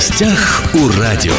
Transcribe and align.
гостях 0.00 0.62
у 0.72 0.98
радио. 0.98 1.34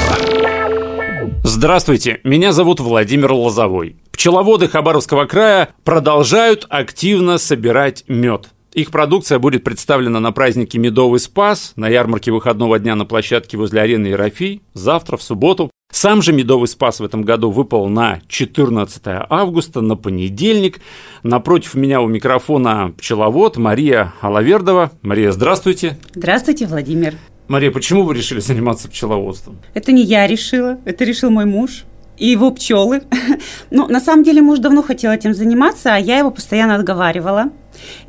Здравствуйте, 1.44 2.20
меня 2.24 2.52
зовут 2.52 2.80
Владимир 2.80 3.32
Лозовой. 3.32 3.96
Пчеловоды 4.12 4.68
Хабаровского 4.68 5.26
края 5.26 5.70
продолжают 5.84 6.68
активно 6.70 7.40
собирать 7.40 8.04
мед. 8.08 8.50
Их 8.74 8.92
продукция 8.92 9.40
будет 9.40 9.64
представлена 9.64 10.20
на 10.20 10.32
празднике 10.32 10.78
«Медовый 10.78 11.20
спас» 11.20 11.74
на 11.76 11.90
ярмарке 11.90 12.32
выходного 12.32 12.78
дня 12.78 12.94
на 12.94 13.06
площадке 13.06 13.58
возле 13.58 13.82
арены 13.82 14.06
Ерофей 14.08 14.62
завтра, 14.76 15.18
в 15.18 15.24
субботу. 15.24 15.72
Сам 15.92 16.22
же 16.22 16.32
«Медовый 16.32 16.68
спас» 16.68 17.00
в 17.00 17.04
этом 17.04 17.24
году 17.24 17.50
выпал 17.50 17.88
на 17.88 18.22
14 18.28 19.02
августа, 19.28 19.82
на 19.82 19.96
понедельник. 19.96 20.82
Напротив 21.24 21.74
меня 21.74 22.00
у 22.00 22.08
микрофона 22.08 22.94
пчеловод 22.96 23.58
Мария 23.58 24.14
Алавердова. 24.22 24.92
Мария, 25.02 25.32
здравствуйте. 25.32 25.98
Здравствуйте, 26.14 26.68
Владимир. 26.68 27.16
Мария, 27.52 27.70
почему 27.70 28.04
вы 28.04 28.14
решили 28.14 28.40
заниматься 28.40 28.88
пчеловодством? 28.88 29.60
Это 29.74 29.92
не 29.92 30.04
я 30.04 30.26
решила, 30.26 30.80
это 30.86 31.04
решил 31.04 31.30
мой 31.30 31.44
муж 31.44 31.84
и 32.18 32.28
его 32.28 32.50
пчелы. 32.52 33.04
ну, 33.72 33.88
на 33.90 34.00
самом 34.00 34.24
деле 34.24 34.42
муж 34.42 34.60
давно 34.60 34.82
хотел 34.82 35.12
этим 35.12 35.34
заниматься, 35.34 35.94
а 35.94 35.98
я 35.98 36.20
его 36.20 36.32
постоянно 36.32 36.76
отговаривала. 36.76 37.52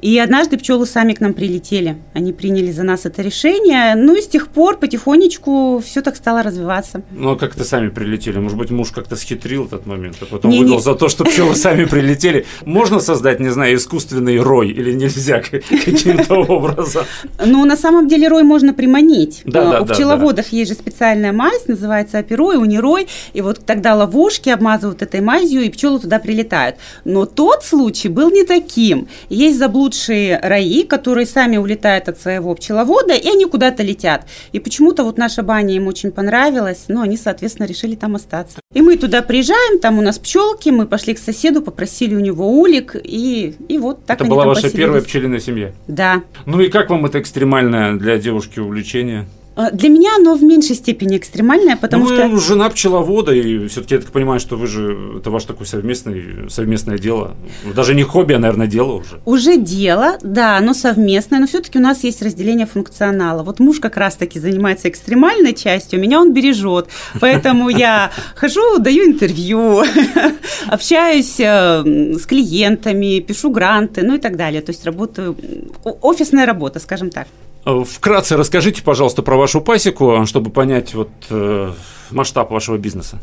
И 0.00 0.18
однажды 0.18 0.58
пчелы 0.58 0.86
сами 0.86 1.12
к 1.12 1.20
нам 1.20 1.34
прилетели. 1.34 1.96
Они 2.14 2.32
приняли 2.32 2.72
за 2.72 2.82
нас 2.82 3.06
это 3.06 3.22
решение. 3.22 3.94
Ну 3.94 4.16
и 4.16 4.20
с 4.20 4.28
тех 4.28 4.48
пор 4.48 4.78
потихонечку 4.78 5.82
все 5.84 6.02
так 6.02 6.16
стало 6.16 6.42
развиваться. 6.42 7.02
Ну 7.12 7.32
а 7.32 7.36
как 7.36 7.54
то 7.54 7.64
сами 7.64 7.88
прилетели? 7.88 8.38
Может 8.38 8.58
быть, 8.58 8.70
муж 8.70 8.90
как-то 8.90 9.16
схитрил 9.16 9.66
этот 9.66 9.86
момент, 9.86 10.16
а 10.20 10.26
потом 10.26 10.50
не, 10.50 10.60
выдал 10.60 10.76
не. 10.76 10.82
за 10.82 10.94
то, 10.94 11.08
что 11.08 11.24
пчелы 11.24 11.54
сами 11.54 11.84
прилетели. 11.84 12.46
Можно 12.64 13.00
создать, 13.00 13.40
не 13.40 13.50
знаю, 13.50 13.76
искусственный 13.76 14.38
рой 14.40 14.70
или 14.70 14.92
нельзя 14.92 15.40
каким-то 15.40 16.34
образом? 16.34 17.04
Ну, 17.44 17.64
на 17.64 17.76
самом 17.76 18.08
деле 18.08 18.28
рой 18.28 18.42
можно 18.42 18.74
приманить. 18.74 19.42
Да, 19.44 19.72
да, 19.72 19.80
У 19.82 19.86
пчеловодов 19.86 20.48
есть 20.48 20.70
же 20.70 20.76
специальная 20.76 21.32
мазь, 21.32 21.66
называется 21.66 22.18
апирой, 22.18 22.56
унирой. 22.56 23.06
И 23.32 23.40
вот 23.40 23.64
тогда 23.64 23.94
ловушки 23.94 24.48
обмазывают 24.48 25.02
этой 25.02 25.20
мазью, 25.20 25.62
и 25.62 25.70
пчелы 25.70 25.98
туда 26.00 26.18
прилетают. 26.18 26.76
Но 27.04 27.26
тот 27.26 27.64
случай 27.64 28.08
был 28.08 28.30
не 28.30 28.44
таким. 28.44 29.08
Есть 29.28 29.51
заблудшие 29.52 30.38
раи, 30.42 30.82
которые 30.82 31.26
сами 31.26 31.56
улетают 31.56 32.08
от 32.08 32.20
своего 32.20 32.54
пчеловода, 32.54 33.14
и 33.14 33.28
они 33.28 33.44
куда-то 33.46 33.82
летят. 33.82 34.26
И 34.52 34.60
почему-то 34.60 35.04
вот 35.04 35.18
наша 35.18 35.42
баня 35.42 35.74
им 35.74 35.86
очень 35.86 36.10
понравилась, 36.10 36.84
но 36.88 37.02
они, 37.02 37.16
соответственно, 37.16 37.66
решили 37.66 37.94
там 37.94 38.14
остаться. 38.14 38.60
И 38.74 38.80
мы 38.80 38.96
туда 38.96 39.22
приезжаем, 39.22 39.78
там 39.78 39.98
у 39.98 40.02
нас 40.02 40.18
пчелки, 40.18 40.70
мы 40.70 40.86
пошли 40.86 41.14
к 41.14 41.18
соседу, 41.18 41.62
попросили 41.62 42.14
у 42.14 42.20
него 42.20 42.48
улик, 42.48 42.96
и, 42.96 43.54
и 43.68 43.78
вот 43.78 44.04
так 44.04 44.20
Это 44.20 44.28
была 44.28 44.46
ваша 44.46 44.70
первая 44.70 45.02
пчелиная 45.02 45.40
семья? 45.40 45.72
Да. 45.86 46.22
Ну 46.46 46.60
и 46.60 46.68
как 46.68 46.90
вам 46.90 47.06
это 47.06 47.20
экстремальное 47.20 47.94
для 47.94 48.18
девушки 48.18 48.60
увлечение? 48.60 49.26
А, 49.54 49.70
для 49.70 49.88
меня 49.90 50.16
оно 50.16 50.34
в 50.34 50.42
меньшей 50.42 50.76
степени 50.76 51.18
экстремальное, 51.18 51.76
потому 51.76 52.08
ну, 52.08 52.14
что... 52.14 52.38
Жена 52.38 52.70
пчеловода, 52.70 53.32
и 53.32 53.66
все-таки 53.68 53.94
я 53.96 54.00
так 54.00 54.10
понимаю, 54.10 54.40
что 54.40 54.56
вы 54.56 54.66
же, 54.66 55.18
это 55.18 55.30
ваше 55.30 55.46
такое 55.46 55.66
совместное, 55.66 56.48
совместное 56.48 56.98
дело. 56.98 57.36
Даже 57.74 57.94
не 57.94 58.02
хобби, 58.02 58.32
а, 58.32 58.38
наверное, 58.38 58.66
дело 58.66 58.92
уже. 58.92 59.20
Уже 59.26 59.58
дело, 59.58 60.18
да, 60.22 60.56
оно 60.56 60.72
совместное, 60.72 61.38
но 61.38 61.46
все-таки 61.46 61.78
у 61.78 61.82
нас 61.82 62.02
есть 62.02 62.22
разделение 62.22 62.66
функционала. 62.66 63.42
Вот 63.42 63.60
муж 63.60 63.78
как 63.78 63.96
раз-таки 63.96 64.40
занимается 64.40 64.88
экстремальной 64.88 65.54
частью, 65.54 66.00
меня 66.00 66.20
он 66.20 66.32
бережет, 66.32 66.88
поэтому 67.20 67.68
я 67.68 68.10
хожу, 68.34 68.78
даю 68.78 69.04
интервью, 69.04 69.82
общаюсь 70.66 71.38
э, 71.38 71.82
с 72.18 72.24
клиентами, 72.26 73.20
пишу 73.20 73.50
гранты, 73.50 74.02
ну 74.02 74.14
и 74.14 74.18
так 74.18 74.36
далее. 74.36 74.62
То 74.62 74.70
есть 74.70 74.84
работаю, 74.86 75.36
офисная 75.84 76.46
работа, 76.46 76.80
скажем 76.80 77.10
так. 77.10 77.26
Вкратце 77.64 78.36
расскажите, 78.36 78.82
пожалуйста, 78.82 79.22
про 79.22 79.36
вашу 79.36 79.60
пасеку, 79.60 80.26
чтобы 80.26 80.50
понять 80.50 80.94
вот 80.94 81.10
э, 81.30 81.72
масштаб 82.10 82.50
вашего 82.50 82.76
бизнеса. 82.76 83.18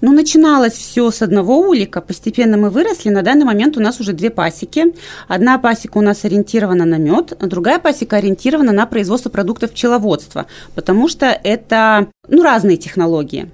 Ну, 0.00 0.12
начиналось 0.12 0.72
все 0.72 1.10
с 1.10 1.22
одного 1.22 1.60
улика, 1.60 2.00
постепенно 2.00 2.56
мы 2.56 2.70
выросли. 2.70 3.10
На 3.10 3.22
данный 3.22 3.44
момент 3.44 3.76
у 3.76 3.80
нас 3.80 4.00
уже 4.00 4.12
две 4.12 4.30
пасеки. 4.30 4.94
Одна 5.28 5.58
пасека 5.58 5.98
у 5.98 6.02
нас 6.02 6.24
ориентирована 6.24 6.84
на 6.84 6.98
мед, 6.98 7.32
а 7.40 7.46
другая 7.46 7.78
пасека 7.78 8.16
ориентирована 8.16 8.72
на 8.72 8.86
производство 8.86 9.30
продуктов 9.30 9.70
пчеловодства, 9.70 10.46
потому 10.74 11.08
что 11.08 11.26
это 11.26 12.08
ну, 12.28 12.42
разные 12.42 12.76
технологии. 12.76 13.50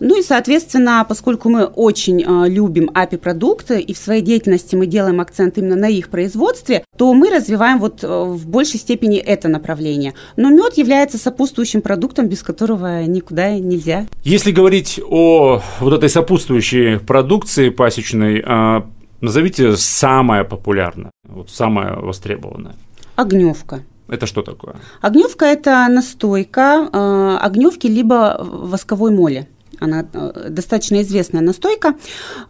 Ну 0.00 0.18
и, 0.18 0.22
соответственно, 0.22 1.04
поскольку 1.08 1.48
мы 1.48 1.64
очень 1.64 2.22
э, 2.22 2.48
любим 2.48 2.90
API-продукты 2.94 3.80
и 3.80 3.92
в 3.92 3.98
своей 3.98 4.22
деятельности 4.22 4.74
мы 4.76 4.86
делаем 4.86 5.20
акцент 5.20 5.58
именно 5.58 5.76
на 5.76 5.88
их 5.88 6.08
производстве, 6.08 6.84
то 6.96 7.12
мы 7.14 7.30
развиваем 7.30 7.78
вот 7.78 8.02
э, 8.02 8.06
в 8.06 8.46
большей 8.46 8.80
степени 8.80 9.18
это 9.18 9.48
направление. 9.48 10.14
Но 10.36 10.50
мед 10.50 10.78
является 10.78 11.18
сопутствующим 11.18 11.82
продуктом, 11.82 12.28
без 12.28 12.42
которого 12.42 13.04
никуда 13.04 13.58
нельзя. 13.58 14.06
Если 14.24 14.52
говорить 14.52 15.00
о 15.08 15.62
вот 15.80 15.92
этой 15.92 16.08
сопутствующей 16.08 16.98
продукции 16.98 17.70
пасечной, 17.70 18.42
э, 18.46 18.82
назовите 19.20 19.76
самое 19.76 20.44
популярное, 20.44 21.10
вот 21.28 21.50
самое 21.50 21.94
востребованное. 21.94 22.74
Огневка. 23.16 23.80
Это 24.08 24.26
что 24.26 24.42
такое? 24.42 24.76
Огневка 25.00 25.46
это 25.46 25.86
настойка 25.88 26.88
э, 26.92 27.38
огневки 27.40 27.88
либо 27.88 28.38
восковой 28.40 29.10
моли 29.10 29.48
она 29.80 30.06
э, 30.12 30.48
достаточно 30.50 31.02
известная 31.02 31.40
настойка. 31.40 31.94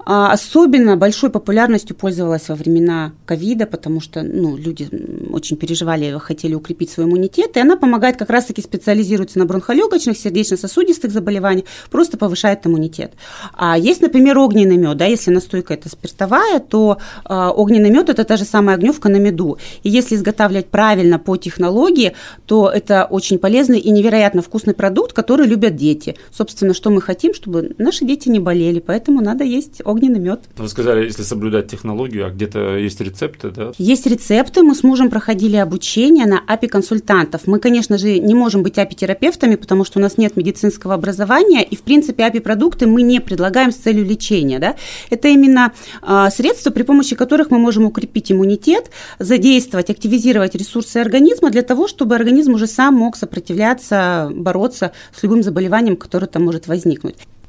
А, 0.05 0.33
особенно 0.33 0.97
большой 0.97 1.31
популярностью 1.31 1.97
пользовалась 1.97 2.49
во 2.49 2.55
времена 2.55 3.13
ковида, 3.27 3.67
потому 3.67 4.01
что 4.01 4.23
ну, 4.23 4.57
люди 4.57 4.89
очень 5.33 5.57
переживали, 5.57 6.19
хотели 6.19 6.55
укрепить 6.55 6.91
свой 6.91 7.07
иммунитет, 7.07 7.57
и 7.57 7.61
она 7.61 7.77
помогает 7.77 8.17
как 8.17 8.31
раз-таки 8.31 8.63
специализируется 8.63 9.39
на 9.39 9.47
бронхолегочных, 9.47 10.17
сердечно-сосудистых 10.17 11.11
заболеваниях, 11.11 11.67
просто 11.91 12.17
повышает 12.17 12.67
иммунитет. 12.67 13.13
А 13.55 13.77
есть, 13.77 14.01
например, 14.01 14.39
огненный 14.39 14.77
мед, 14.77 14.97
да, 14.97 15.07
если 15.07 15.31
настойка 15.31 15.75
это 15.75 15.89
спиртовая, 15.89 16.61
то 16.61 16.99
э, 17.25 17.35
огненный 17.35 17.91
мед 17.91 18.09
это 18.09 18.25
та 18.25 18.37
же 18.37 18.45
самая 18.45 18.77
огневка 18.77 19.09
на 19.09 19.17
меду. 19.17 19.59
И 19.83 19.91
если 19.91 20.15
изготавливать 20.17 20.69
правильно 20.69 21.19
по 21.19 21.37
технологии, 21.37 22.15
то 22.47 22.71
это 22.71 23.07
очень 23.11 23.39
полезный 23.39 23.79
и 23.79 23.91
невероятно 23.91 24.43
вкусный 24.43 24.75
продукт, 24.75 25.13
который 25.13 25.47
любят 25.47 25.77
дети. 25.77 26.17
Собственно, 26.33 26.75
что 26.75 26.91
мы 26.91 27.01
хотим 27.01 27.16
хотим, 27.17 27.33
чтобы 27.33 27.75
наши 27.79 28.05
дети 28.05 28.29
не 28.29 28.41
болели, 28.41 28.79
поэтому 28.79 29.23
надо 29.23 29.43
есть 29.43 29.81
огненный 29.85 30.19
мед. 30.19 30.41
Вы 30.57 30.69
сказали, 30.69 31.07
если 31.07 31.23
соблюдать 31.23 31.69
технологию, 31.69 32.27
а 32.27 32.31
где-то 32.31 32.77
есть 32.77 33.01
рецепты, 33.01 33.51
да? 33.51 33.73
Есть 33.79 34.07
рецепты, 34.07 34.63
мы 34.63 34.75
с 34.75 34.83
мужем 34.83 35.09
проходили 35.09 35.57
обучение 35.57 36.27
на 36.27 36.43
API-консультантов. 36.47 37.47
Мы, 37.47 37.59
конечно 37.59 37.97
же, 37.97 38.19
не 38.19 38.35
можем 38.35 38.63
быть 38.63 38.77
API-терапевтами, 38.77 39.57
потому 39.57 39.85
что 39.85 39.99
у 39.99 40.03
нас 40.03 40.19
нет 40.19 40.37
медицинского 40.37 40.93
образования, 40.93 41.63
и, 41.65 41.75
в 41.75 41.81
принципе, 41.81 42.25
API-продукты 42.25 42.87
мы 42.87 43.01
не 43.01 43.21
предлагаем 43.21 43.73
с 43.73 43.77
целью 43.77 44.05
лечения, 44.05 44.59
да? 44.59 44.77
Это 45.09 45.29
именно 45.29 45.73
э, 46.03 46.29
средства, 46.31 46.71
при 46.71 46.83
помощи 46.83 47.17
которых 47.17 47.51
мы 47.51 47.59
можем 47.59 47.87
укрепить 47.87 48.31
иммунитет, 48.31 48.91
задействовать, 49.19 49.89
активизировать 49.89 50.55
ресурсы 50.55 50.99
организма 50.99 51.51
для 51.51 51.63
того, 51.63 51.89
чтобы 51.89 52.15
организм 52.15 52.53
уже 52.53 52.67
сам 52.67 52.95
мог 52.95 53.17
сопротивляться, 53.17 54.31
бороться 54.35 54.93
с 55.17 55.23
любым 55.23 55.43
заболеванием, 55.43 55.97
которое 55.97 56.27
там 56.27 56.45
может 56.45 56.67
возникнуть. 56.67 57.06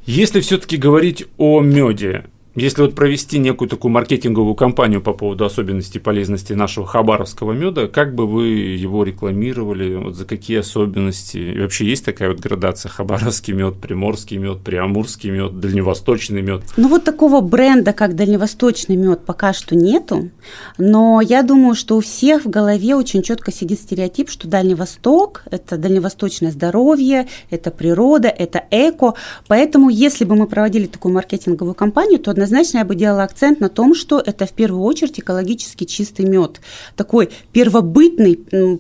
Если 0.08 0.40
все-таки 0.40 0.78
говорить 0.78 1.26
о 1.38 1.60
меде, 1.60 2.24
если 2.62 2.82
вот 2.82 2.96
провести 2.96 3.38
некую 3.38 3.70
такую 3.70 3.92
маркетинговую 3.92 4.56
кампанию 4.56 5.00
по 5.00 5.14
поводу 5.14 5.46
особенностей 5.46 6.00
полезности 6.00 6.54
нашего 6.54 6.88
хабаровского 6.88 7.52
меда, 7.52 7.88
как 7.88 8.16
бы 8.16 8.26
вы 8.26 8.48
его 8.48 9.04
рекламировали, 9.04 9.94
вот 9.94 10.16
за 10.16 10.26
какие 10.26 10.58
особенности? 10.58 11.38
И 11.38 11.60
вообще 11.60 11.86
есть 11.86 12.04
такая 12.04 12.30
вот 12.30 12.40
градация 12.40 12.90
хабаровский 12.90 13.54
мед, 13.54 13.76
приморский 13.80 14.38
мед, 14.38 14.62
приамурский 14.62 15.30
мед, 15.30 15.60
дальневосточный 15.60 16.42
мед? 16.42 16.64
Ну 16.78 16.88
вот 16.88 17.04
такого 17.04 17.42
бренда, 17.42 17.94
как 17.94 18.16
дальневосточный 18.16 18.96
мед, 18.96 19.24
пока 19.24 19.54
что 19.54 19.76
нету, 19.76 20.32
но 20.80 21.22
я 21.22 21.44
думаю, 21.44 21.76
что 21.76 21.96
у 21.96 22.02
всех 22.02 22.46
в 22.46 22.50
голове 22.50 22.96
очень 22.96 23.22
четко 23.22 23.52
сидит 23.52 23.82
стереотип, 23.82 24.32
что 24.32 24.48
Дальний 24.48 24.74
Восток– 24.74 25.44
это 25.52 25.78
дальневосточное 25.78 26.50
здоровье, 26.50 27.28
это 27.52 27.70
природа, 27.70 28.30
это 28.30 28.64
эко, 28.72 29.14
поэтому 29.48 29.90
если 29.90 30.26
бы 30.26 30.36
мы 30.36 30.48
проводили 30.48 30.88
такую 30.88 31.14
маркетинговую 31.14 31.76
кампанию, 31.76 32.18
то 32.18 32.32
однозначно 32.32 32.47
однозначно 32.48 32.80
я 32.80 32.86
бы 32.86 32.96
делала 32.96 33.24
акцент 33.24 33.60
на 33.60 33.70
том, 33.70 33.94
что 33.94 34.22
это 34.26 34.46
в 34.46 34.54
первую 34.54 34.84
очередь 34.84 35.20
экологически 35.20 35.84
чистый 35.84 36.26
мед. 36.26 36.62
Такой 36.96 37.30
первобытный, 37.52 38.36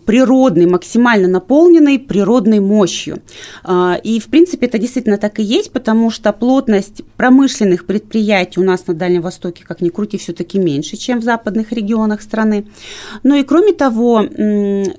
природный, 0.06 0.66
максимально 0.66 1.28
наполненный 1.28 2.00
природной 2.00 2.60
мощью. 2.60 3.22
А, 3.64 4.00
и, 4.04 4.20
в 4.20 4.28
принципе, 4.28 4.68
это 4.68 4.78
действительно 4.78 5.18
так 5.18 5.40
и 5.40 5.44
есть, 5.44 5.72
потому 5.72 6.10
что 6.12 6.34
плотность 6.34 7.02
промышленных 7.18 7.86
предприятий 7.86 8.60
у 8.60 8.64
нас 8.64 8.88
на 8.88 8.94
Дальнем 8.94 9.22
Востоке, 9.22 9.64
как 9.66 9.82
ни 9.82 9.90
крути, 9.90 10.18
все-таки 10.18 10.60
меньше, 10.60 10.98
чем 10.98 11.20
в 11.20 11.24
западных 11.24 11.72
регионах 11.72 12.22
страны. 12.22 12.68
Ну 13.24 13.36
и, 13.36 13.44
кроме 13.44 13.74
того, 13.74 14.24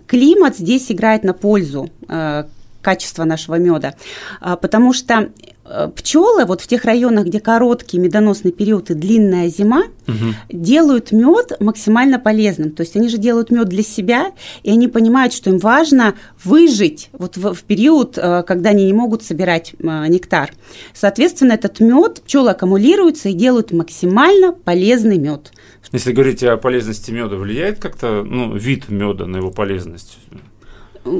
климат 0.06 0.58
здесь 0.58 0.92
играет 0.92 1.24
на 1.24 1.32
пользу 1.32 1.88
а, 2.08 2.46
качества 2.82 3.24
нашего 3.24 3.56
меда, 3.56 3.94
а, 4.40 4.56
потому 4.56 4.92
что 4.92 5.30
Э, 5.48 5.57
пчелы 5.94 6.44
вот 6.44 6.60
в 6.60 6.66
тех 6.66 6.84
районах, 6.84 7.26
где 7.26 7.40
короткий 7.40 7.98
медоносный 7.98 8.52
период 8.52 8.90
и 8.90 8.94
длинная 8.94 9.48
зима, 9.48 9.84
угу. 10.06 10.34
делают 10.50 11.12
мед 11.12 11.52
максимально 11.60 12.18
полезным. 12.18 12.70
То 12.72 12.82
есть 12.82 12.96
они 12.96 13.08
же 13.08 13.18
делают 13.18 13.50
мед 13.50 13.68
для 13.68 13.82
себя, 13.82 14.32
и 14.62 14.70
они 14.70 14.88
понимают, 14.88 15.32
что 15.32 15.50
им 15.50 15.58
важно 15.58 16.14
выжить 16.42 17.10
вот 17.12 17.36
в, 17.36 17.54
в 17.54 17.62
период, 17.64 18.16
э, 18.16 18.42
когда 18.46 18.70
они 18.70 18.86
не 18.86 18.92
могут 18.92 19.22
собирать 19.22 19.74
э, 19.78 20.06
нектар. 20.08 20.52
Соответственно, 20.94 21.52
этот 21.52 21.80
мед 21.80 22.22
пчелы 22.24 22.50
аккумулируются 22.50 23.28
и 23.28 23.32
делают 23.32 23.72
максимально 23.72 24.52
полезный 24.52 25.18
мед. 25.18 25.52
Если 25.92 26.12
говорить 26.12 26.42
о 26.42 26.56
полезности 26.56 27.10
меда, 27.10 27.36
влияет 27.36 27.80
как-то 27.80 28.22
ну, 28.22 28.54
вид 28.54 28.88
меда 28.88 29.26
на 29.26 29.38
его 29.38 29.50
полезность? 29.50 30.18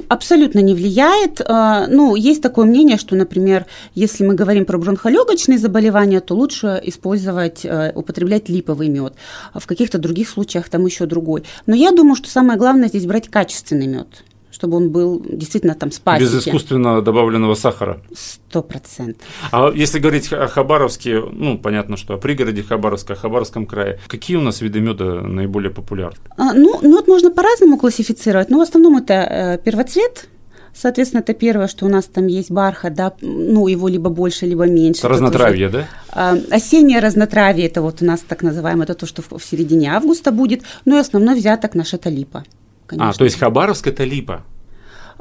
Абсолютно 0.08 0.60
не 0.60 0.74
влияет. 0.74 1.40
А, 1.44 1.86
ну, 1.86 2.14
есть 2.14 2.42
такое 2.42 2.66
мнение, 2.66 2.96
что, 2.96 3.16
например, 3.16 3.66
если 3.94 4.24
мы 4.24 4.34
говорим 4.34 4.64
про 4.64 4.78
бронхолегочные 4.78 5.58
заболевания, 5.58 6.20
то 6.20 6.34
лучше 6.34 6.80
использовать, 6.84 7.64
э, 7.64 7.92
употреблять 7.94 8.48
липовый 8.48 8.88
мед. 8.88 9.14
А 9.52 9.60
в 9.60 9.66
каких-то 9.66 9.98
других 9.98 10.28
случаях 10.28 10.68
там 10.68 10.84
еще 10.86 11.06
другой. 11.06 11.44
Но 11.66 11.74
я 11.74 11.92
думаю, 11.92 12.16
что 12.16 12.28
самое 12.28 12.58
главное 12.58 12.88
здесь 12.88 13.06
брать 13.06 13.28
качественный 13.28 13.86
мед 13.86 14.24
чтобы 14.58 14.76
он 14.76 14.90
был 14.90 15.24
действительно 15.24 15.76
там 15.76 15.92
с 15.92 16.00
Без 16.18 16.34
искусственно 16.34 17.00
добавленного 17.00 17.54
сахара? 17.54 18.00
Сто 18.12 18.60
процентов. 18.60 19.28
А 19.52 19.70
если 19.72 20.00
говорить 20.00 20.32
о 20.32 20.48
Хабаровске, 20.48 21.20
ну, 21.20 21.58
понятно, 21.58 21.96
что 21.96 22.14
о 22.14 22.16
пригороде 22.16 22.64
Хабаровска, 22.64 23.12
о 23.12 23.16
Хабаровском 23.16 23.66
крае, 23.66 24.00
какие 24.08 24.36
у 24.36 24.40
нас 24.40 24.60
виды 24.60 24.80
меда 24.80 25.20
наиболее 25.20 25.70
популярны? 25.70 26.18
А, 26.36 26.54
ну, 26.54 26.80
мед 26.82 27.06
можно 27.06 27.30
по-разному 27.30 27.78
классифицировать, 27.78 28.50
но 28.50 28.58
в 28.58 28.62
основном 28.62 28.96
это 28.96 29.12
э, 29.14 29.58
первоцвет, 29.64 30.28
Соответственно, 30.74 31.22
это 31.22 31.34
первое, 31.34 31.66
что 31.66 31.86
у 31.86 31.88
нас 31.88 32.04
там 32.04 32.28
есть 32.28 32.52
бархат, 32.52 32.94
да, 32.94 33.12
ну, 33.20 33.66
его 33.66 33.88
либо 33.88 34.10
больше, 34.10 34.46
либо 34.46 34.64
меньше. 34.64 35.08
Разнотравье, 35.08 35.68
уже, 35.68 35.78
да? 35.78 35.88
А, 36.10 36.36
осеннее 36.52 37.00
разнотравье, 37.00 37.66
это 37.66 37.82
вот 37.82 38.00
у 38.00 38.04
нас 38.04 38.20
так 38.20 38.44
называемое, 38.44 38.84
это 38.84 38.94
то, 38.94 39.06
что 39.06 39.22
в, 39.22 39.38
в 39.38 39.44
середине 39.44 39.92
августа 39.92 40.30
будет, 40.30 40.62
ну 40.84 40.96
и 40.96 41.00
основной 41.00 41.34
взяток 41.34 41.74
наш 41.74 41.94
это 41.94 42.10
липа 42.10 42.44
конечно. 42.88 43.10
А, 43.10 43.12
то 43.12 43.24
есть 43.24 43.38
Хабаровск– 43.38 43.86
это 43.88 44.04
липа? 44.04 44.44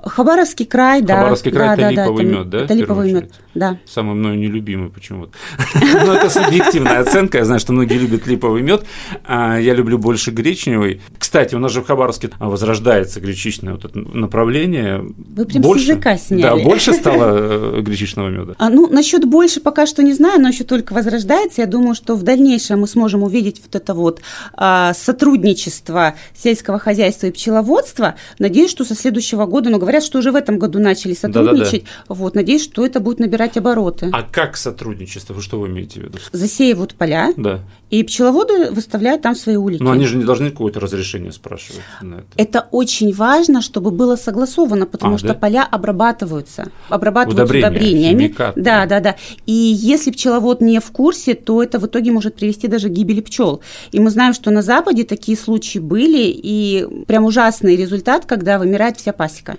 Хабаровский 0.03 0.65
край, 0.65 1.01
да. 1.01 1.17
Хабаровский 1.17 1.51
край 1.51 1.77
да,– 1.77 1.91
это 1.91 1.95
да, 1.95 2.03
липовый 2.03 2.25
да, 2.25 2.31
мед, 2.31 2.49
да? 2.49 2.57
Это 2.59 2.73
липовый 2.73 3.11
мед, 3.11 3.31
да. 3.55 3.79
Самый 3.85 4.15
мною 4.15 4.37
нелюбимый 4.37 4.89
почему-то. 4.89 5.31
Но 6.05 6.13
это 6.13 6.29
субъективная 6.29 6.99
оценка. 6.99 7.39
Я 7.39 7.45
знаю, 7.45 7.59
что 7.59 7.73
многие 7.73 7.97
любят 7.97 8.27
липовый 8.27 8.61
мед. 8.61 8.85
А 9.25 9.57
я 9.57 9.73
люблю 9.73 9.97
больше 9.97 10.31
гречневый. 10.31 11.01
Кстати, 11.17 11.55
у 11.55 11.59
нас 11.59 11.71
же 11.71 11.81
в 11.81 11.87
Хабаровске 11.87 12.29
возрождается 12.39 13.19
гречичное 13.19 13.73
вот 13.73 13.85
это 13.85 13.99
направление. 13.99 15.03
Вы 15.17 15.45
прям 15.45 15.63
больше, 15.63 15.85
с 15.85 15.87
языка 15.89 16.17
сняли. 16.17 16.41
Да, 16.41 16.55
больше 16.57 16.93
стало 16.93 17.77
э, 17.77 17.81
гречичного 17.81 18.29
меда. 18.29 18.53
А, 18.57 18.69
ну, 18.69 18.87
насчет 18.87 19.25
больше 19.25 19.59
пока 19.61 19.85
что 19.85 20.03
не 20.03 20.13
знаю, 20.13 20.41
но 20.41 20.49
еще 20.49 20.63
только 20.63 20.93
возрождается. 20.93 21.61
Я 21.61 21.67
думаю, 21.67 21.95
что 21.95 22.15
в 22.15 22.23
дальнейшем 22.23 22.81
мы 22.81 22.87
сможем 22.87 23.23
увидеть 23.23 23.61
вот 23.63 23.75
это 23.75 23.93
вот 23.93 24.21
а, 24.53 24.93
сотрудничество 24.93 26.15
сельского 26.35 26.79
хозяйства 26.79 27.27
и 27.27 27.31
пчеловодства. 27.31 28.15
Надеюсь, 28.39 28.71
что 28.71 28.85
со 28.85 28.95
следующего 28.95 29.45
года, 29.45 29.69
ну, 29.69 29.79
говорят, 29.87 30.03
что 30.03 30.19
уже 30.19 30.31
в 30.31 30.35
этом 30.35 30.59
году 30.59 30.79
начали 30.79 31.13
сотрудничать. 31.13 31.83
Да, 31.83 31.89
да, 31.89 32.03
да. 32.09 32.15
Вот, 32.15 32.35
надеюсь, 32.35 32.63
что 32.63 32.85
это 32.85 32.99
будет 32.99 33.19
набирать 33.19 33.55
обороты. 33.55 34.09
А 34.11 34.21
как 34.21 34.57
сотрудничество? 34.57 35.33
Вы 35.33 35.41
что 35.41 35.59
вы 35.59 35.67
имеете 35.67 36.01
в 36.01 36.03
виду? 36.03 36.17
Засеивают 36.33 36.95
поля. 36.95 37.33
Да. 37.37 37.61
И 37.89 38.03
пчеловоды 38.03 38.71
выставляют 38.71 39.21
там 39.21 39.33
свои 39.33 39.55
улики. 39.55 39.81
Но 39.81 39.91
они 39.91 40.05
же 40.05 40.17
не 40.17 40.25
должны 40.25 40.51
какое-то 40.51 40.81
разрешение 40.81 41.31
спрашивать 41.31 41.81
на 42.01 42.15
это. 42.15 42.25
Это 42.35 42.67
очень 42.71 43.13
важно, 43.13 43.61
чтобы 43.61 43.91
было 43.91 44.17
согласовано, 44.17 44.85
потому 44.85 45.15
а, 45.15 45.17
что 45.17 45.29
да? 45.29 45.33
поля 45.35 45.63
обрабатываются, 45.63 46.69
обрабатываются 46.89 47.43
Удобрения, 47.45 47.69
удобрениями. 47.69 48.23
Химикаты. 48.23 48.61
Да, 48.61 48.85
да, 48.85 48.99
да. 48.99 49.15
И 49.45 49.53
если 49.53 50.11
пчеловод 50.11 50.59
не 50.59 50.81
в 50.81 50.91
курсе, 50.91 51.33
то 51.33 51.63
это 51.63 51.79
в 51.79 51.85
итоге 51.85 52.11
может 52.11 52.35
привести 52.35 52.67
даже 52.67 52.89
к 52.89 52.91
гибели 52.91 53.21
пчел. 53.21 53.61
И 53.93 54.01
мы 54.01 54.09
знаем, 54.09 54.33
что 54.33 54.51
на 54.51 54.61
Западе 54.61 55.05
такие 55.05 55.37
случаи 55.37 55.79
были, 55.79 56.25
и 56.27 56.85
прям 57.05 57.23
ужасный 57.23 57.77
результат, 57.77 58.25
когда 58.25 58.59
вымирает 58.59 58.97
вся 58.97 59.13
пасека. 59.13 59.55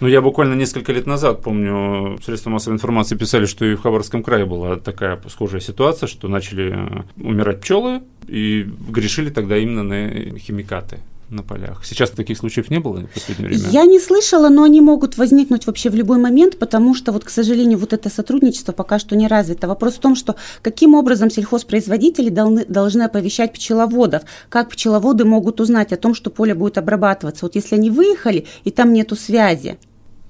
Ну, 0.00 0.08
я 0.08 0.20
буквально 0.20 0.54
несколько 0.54 0.92
лет 0.92 1.06
назад, 1.06 1.42
помню, 1.42 2.18
средства 2.24 2.50
массовой 2.50 2.74
информации 2.74 3.16
писали, 3.16 3.46
что 3.46 3.64
и 3.64 3.74
в 3.74 3.82
Хабаровском 3.82 4.22
крае 4.22 4.44
была 4.44 4.76
такая 4.76 5.20
схожая 5.28 5.60
ситуация, 5.60 6.06
что 6.06 6.28
начали 6.28 6.72
э, 6.74 7.02
умирать 7.16 7.60
пчелы, 7.60 8.02
и 8.26 8.68
грешили 8.88 9.30
тогда 9.30 9.56
именно 9.56 9.82
на 9.82 10.38
химикаты 10.38 10.98
на 11.32 11.42
полях. 11.42 11.84
Сейчас 11.84 12.10
таких 12.10 12.38
случаев 12.38 12.70
не 12.70 12.78
было 12.78 13.00
в 13.00 13.10
последнее 13.10 13.48
время? 13.48 13.68
Я 13.70 13.84
не 13.84 13.98
слышала, 13.98 14.48
но 14.48 14.64
они 14.64 14.80
могут 14.80 15.16
возникнуть 15.16 15.66
вообще 15.66 15.90
в 15.90 15.94
любой 15.94 16.18
момент, 16.18 16.58
потому 16.58 16.94
что, 16.94 17.12
вот, 17.12 17.24
к 17.24 17.30
сожалению, 17.30 17.78
вот 17.78 17.92
это 17.92 18.10
сотрудничество 18.10 18.72
пока 18.72 18.98
что 18.98 19.16
не 19.16 19.26
развито. 19.26 19.68
Вопрос 19.68 19.94
в 19.94 20.00
том, 20.00 20.14
что 20.14 20.36
каким 20.62 20.94
образом 20.94 21.30
сельхозпроизводители 21.30 22.28
должны, 22.28 22.64
должны 22.66 23.02
оповещать 23.02 23.52
пчеловодов, 23.52 24.22
как 24.48 24.70
пчеловоды 24.70 25.24
могут 25.24 25.60
узнать 25.60 25.92
о 25.92 25.96
том, 25.96 26.14
что 26.14 26.30
поле 26.30 26.54
будет 26.54 26.78
обрабатываться. 26.78 27.46
Вот 27.46 27.54
если 27.54 27.76
они 27.76 27.90
выехали, 27.90 28.46
и 28.64 28.70
там 28.70 28.92
нету 28.92 29.16
связи, 29.16 29.78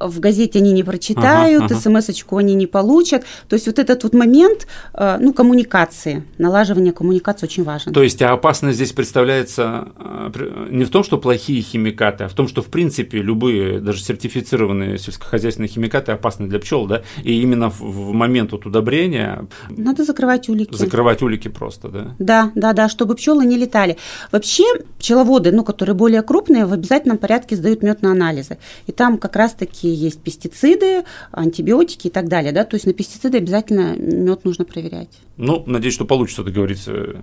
в 0.08 0.20
газете 0.20 0.58
они 0.58 0.72
не 0.72 0.82
прочитают, 0.82 1.64
ага, 1.64 1.74
ага. 1.74 1.80
смс-очку 1.80 2.36
они 2.36 2.54
не 2.54 2.66
получат. 2.66 3.24
То 3.48 3.54
есть 3.54 3.66
вот 3.66 3.78
этот 3.78 4.02
вот 4.04 4.14
момент, 4.14 4.66
э, 4.94 5.18
ну, 5.20 5.32
коммуникации, 5.32 6.24
налаживания 6.38 6.92
коммуникации 6.92 7.46
очень 7.46 7.64
важен. 7.64 7.92
То 7.92 8.02
есть 8.02 8.20
а 8.22 8.32
опасность 8.32 8.76
здесь 8.76 8.92
представляется 8.92 9.88
э, 9.98 10.68
не 10.70 10.84
в 10.84 10.90
том, 10.90 11.04
что 11.04 11.18
плохие 11.18 11.62
химикаты, 11.62 12.24
а 12.24 12.28
в 12.28 12.34
том, 12.34 12.48
что 12.48 12.62
в 12.62 12.66
принципе 12.66 13.18
любые, 13.18 13.80
даже 13.80 14.02
сертифицированные 14.02 14.98
сельскохозяйственные 14.98 15.68
химикаты 15.68 16.12
опасны 16.12 16.48
для 16.48 16.58
пчел, 16.58 16.86
да, 16.86 17.02
и 17.22 17.40
именно 17.40 17.70
в 17.70 18.12
момент 18.12 18.52
вот 18.52 18.66
удобрения 18.66 19.46
надо 19.70 20.04
закрывать 20.04 20.48
улики. 20.48 20.74
Закрывать 20.74 21.22
улики 21.22 21.48
просто, 21.48 21.88
да. 21.88 22.14
Да, 22.18 22.52
да, 22.54 22.72
да, 22.72 22.88
чтобы 22.88 23.14
пчелы 23.14 23.44
не 23.44 23.56
летали. 23.56 23.96
Вообще 24.30 24.64
пчеловоды, 24.98 25.52
ну, 25.52 25.64
которые 25.64 25.94
более 25.94 26.22
крупные, 26.22 26.66
в 26.66 26.72
обязательном 26.72 27.18
порядке 27.18 27.56
сдают 27.56 27.82
мед 27.82 28.02
на 28.02 28.12
анализы, 28.12 28.58
и 28.86 28.92
там 28.92 29.18
как 29.18 29.36
раз-таки 29.36 29.88
есть 29.94 30.20
пестициды, 30.20 31.04
антибиотики 31.30 32.08
и 32.08 32.10
так 32.10 32.28
далее, 32.28 32.52
да, 32.52 32.64
то 32.64 32.74
есть 32.74 32.86
на 32.86 32.92
пестициды 32.92 33.38
обязательно 33.38 33.96
мед 33.96 34.44
нужно 34.44 34.64
проверять. 34.64 35.10
Ну, 35.36 35.62
надеюсь, 35.66 35.94
что 35.94 36.04
получится 36.04 36.42
договориться 36.42 37.22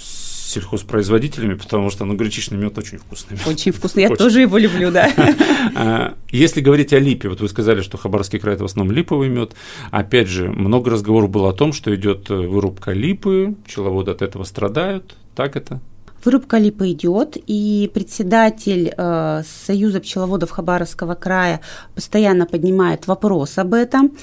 с 0.00 0.28
сельхозпроизводителями, 0.48 1.54
потому 1.54 1.90
что 1.90 2.04
ну, 2.04 2.14
гречичный 2.14 2.56
мед 2.56 2.76
очень 2.78 2.98
вкусный. 2.98 3.38
Очень 3.46 3.72
вкусный, 3.72 4.04
я 4.04 4.08
очень. 4.08 4.16
тоже 4.16 4.40
его 4.40 4.58
люблю, 4.58 4.90
да. 4.90 5.10
А, 5.74 6.16
если 6.30 6.60
говорить 6.60 6.92
о 6.92 6.98
липе, 6.98 7.28
вот 7.28 7.40
вы 7.40 7.48
сказали, 7.48 7.82
что 7.82 7.98
Хабаровский 7.98 8.38
край 8.38 8.54
это 8.54 8.64
в 8.64 8.66
основном 8.66 8.96
липовый 8.96 9.28
мед. 9.28 9.52
Опять 9.90 10.28
же, 10.28 10.48
много 10.48 10.90
разговоров 10.90 11.30
было 11.30 11.50
о 11.50 11.52
том, 11.52 11.72
что 11.72 11.94
идет 11.94 12.30
вырубка 12.30 12.92
липы, 12.92 13.54
пчеловоды 13.66 14.10
от 14.10 14.22
этого 14.22 14.44
страдают. 14.44 15.14
Так 15.34 15.56
это? 15.56 15.80
Вырубка 16.24 16.58
липы 16.58 16.90
идет, 16.90 17.36
и 17.46 17.90
председатель 17.94 18.92
э, 18.96 19.42
Союза 19.66 20.00
пчеловодов 20.00 20.50
Хабаровского 20.50 21.14
края 21.14 21.60
постоянно 21.94 22.46
поднимает 22.46 23.06
вопрос 23.06 23.58
об 23.58 23.74
этом. 23.74 24.16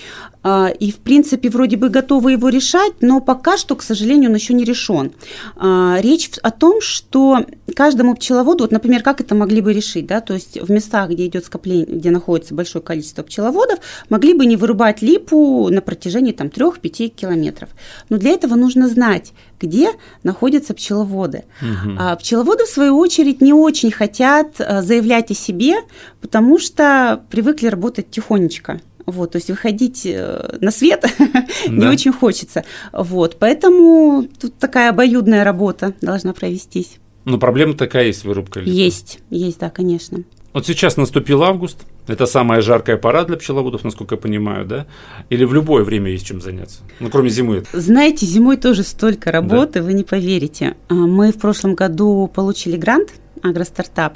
Э, 0.46 0.68
и, 0.80 0.92
в 0.92 0.98
принципе, 0.98 1.50
вроде 1.50 1.76
бы 1.76 1.90
готовы 1.90 2.34
его 2.34 2.50
решать, 2.50 2.94
но 3.02 3.20
пока 3.20 3.58
что, 3.58 3.76
к 3.76 3.82
сожалению, 3.82 4.30
он 4.30 4.36
еще 4.36 4.54
не 4.54 4.64
решен. 4.64 5.12
Э, 5.58 5.98
речь 6.00 6.30
о 6.44 6.52
том, 6.52 6.82
что 6.82 7.46
каждому 7.76 8.16
пчеловоду, 8.16 8.64
вот, 8.64 8.72
например, 8.72 9.02
как 9.02 9.22
это 9.22 9.34
могли 9.36 9.62
бы 9.62 9.74
решить, 9.74 10.06
да, 10.06 10.22
то 10.22 10.34
есть 10.34 10.62
в 10.62 10.72
местах, 10.72 11.10
где 11.10 11.26
идет 11.26 11.46
скопление, 11.46 11.88
где 11.88 12.12
находится 12.12 12.54
большое 12.54 12.84
количество 12.84 13.24
пчеловодов, 13.24 13.80
могли 14.10 14.34
бы 14.34 14.46
не 14.46 14.56
вырубать 14.56 15.02
липу 15.02 15.70
на 15.70 15.82
протяжении 15.82 16.32
там 16.32 16.48
3-5 16.48 17.08
километров. 17.10 17.70
Но 18.10 18.18
для 18.18 18.32
этого 18.32 18.56
нужно 18.56 18.88
знать, 18.88 19.34
где 19.60 19.90
находятся 20.24 20.74
пчеловоды. 20.74 21.46
Угу. 21.62 21.96
А 21.98 22.16
пчеловоды, 22.18 22.66
в 22.66 22.70
свою 22.70 22.98
очередь, 22.98 23.42
не 23.42 23.54
очень 23.54 23.92
хотят 23.92 24.60
а, 24.60 24.82
заявлять 24.82 25.32
о 25.32 25.34
себе, 25.34 25.78
потому 26.22 26.60
что 26.60 27.24
привыкли 27.30 27.68
работать 27.68 28.12
тихонечко. 28.12 28.80
Вот, 29.06 29.32
то 29.32 29.38
есть 29.38 29.50
выходить 29.50 30.06
э, 30.06 30.58
на 30.62 30.72
свет 30.72 31.06
не 31.68 31.88
очень 31.88 32.12
хочется. 32.12 32.64
Вот, 32.92 33.38
поэтому 33.40 34.28
тут 34.40 34.58
такая 34.58 34.90
обоюдная 34.90 35.44
работа 35.44 35.94
должна 36.02 36.34
провестись. 36.34 36.98
Но 37.26 37.38
проблема 37.38 37.74
такая 37.74 38.06
есть, 38.06 38.24
вырубка 38.24 38.60
листа. 38.60 38.72
Есть, 38.72 39.20
есть, 39.30 39.60
да, 39.60 39.70
конечно. 39.70 40.24
Вот 40.54 40.66
сейчас 40.66 40.96
наступил 40.96 41.44
август, 41.44 41.86
это 42.08 42.26
самая 42.26 42.62
жаркая 42.62 42.96
пора 42.96 43.26
для 43.26 43.36
пчеловодов, 43.36 43.84
насколько 43.84 44.16
я 44.16 44.22
понимаю, 44.22 44.66
да? 44.66 44.86
Или 45.30 45.44
в 45.44 45.54
любое 45.54 45.84
время 45.84 46.12
есть 46.12 46.26
чем 46.26 46.40
заняться? 46.40 46.80
Ну, 47.02 47.10
кроме 47.10 47.30
зимы. 47.30 47.66
Знаете, 47.74 48.26
зимой 48.26 48.56
тоже 48.56 48.84
столько 48.84 49.34
работы, 49.34 49.80
да? 49.80 49.86
вы 49.86 49.94
не 49.94 50.04
поверите. 50.04 50.78
А, 50.88 50.94
мы 50.94 51.34
в 51.34 51.40
прошлом 51.40 51.76
году 51.76 52.32
получили 52.34 52.78
грант 52.78 53.10
«Агростартап», 53.42 54.14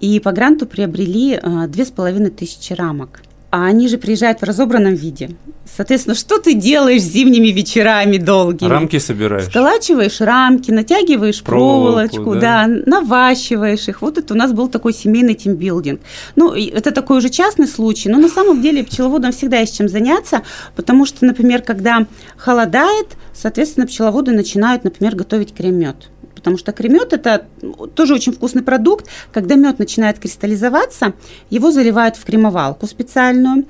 и 0.00 0.18
по 0.20 0.32
гранту 0.32 0.66
приобрели 0.66 1.34
а, 1.34 1.66
две 1.66 1.84
с 1.84 1.90
половиной 1.90 2.30
тысячи 2.30 2.72
рамок. 2.72 3.20
А 3.50 3.66
они 3.66 3.88
же 3.88 3.98
приезжают 3.98 4.40
в 4.40 4.44
разобранном 4.44 4.94
виде. 4.94 5.30
Соответственно, 5.64 6.14
что 6.14 6.38
ты 6.38 6.54
делаешь 6.54 7.02
зимними 7.02 7.48
вечерами 7.48 8.18
долгими? 8.18 8.68
Рамки 8.68 8.98
собираешь. 8.98 9.46
Сколачиваешь 9.46 10.20
рамки, 10.20 10.70
натягиваешь 10.70 11.42
проволочку, 11.42 12.34
да. 12.34 12.66
да, 12.66 12.82
наващиваешь 12.86 13.88
их. 13.88 14.02
Вот 14.02 14.18
это 14.18 14.34
у 14.34 14.36
нас 14.36 14.52
был 14.52 14.68
такой 14.68 14.92
семейный 14.92 15.34
тимбилдинг. 15.34 16.00
Ну, 16.34 16.52
это 16.52 16.92
такой 16.92 17.18
уже 17.18 17.28
частный 17.28 17.66
случай, 17.66 18.08
но 18.08 18.18
на 18.18 18.28
самом 18.28 18.62
деле 18.62 18.84
пчеловодам 18.84 19.32
всегда 19.32 19.58
есть 19.58 19.76
чем 19.76 19.88
заняться, 19.88 20.42
потому 20.74 21.04
что, 21.04 21.24
например, 21.24 21.62
когда 21.62 22.06
холодает, 22.36 23.16
соответственно, 23.34 23.86
пчеловоды 23.86 24.32
начинают, 24.32 24.84
например, 24.84 25.16
готовить 25.16 25.54
крем-мед 25.54 26.10
потому 26.46 26.58
что 26.58 26.70
кремет 26.70 27.12
это 27.12 27.44
тоже 27.96 28.14
очень 28.14 28.32
вкусный 28.32 28.62
продукт. 28.62 29.06
Когда 29.32 29.56
мед 29.56 29.80
начинает 29.80 30.20
кристаллизоваться, 30.20 31.14
его 31.50 31.72
заливают 31.72 32.14
в 32.14 32.24
кремовалку 32.24 32.86
специальную, 32.86 33.64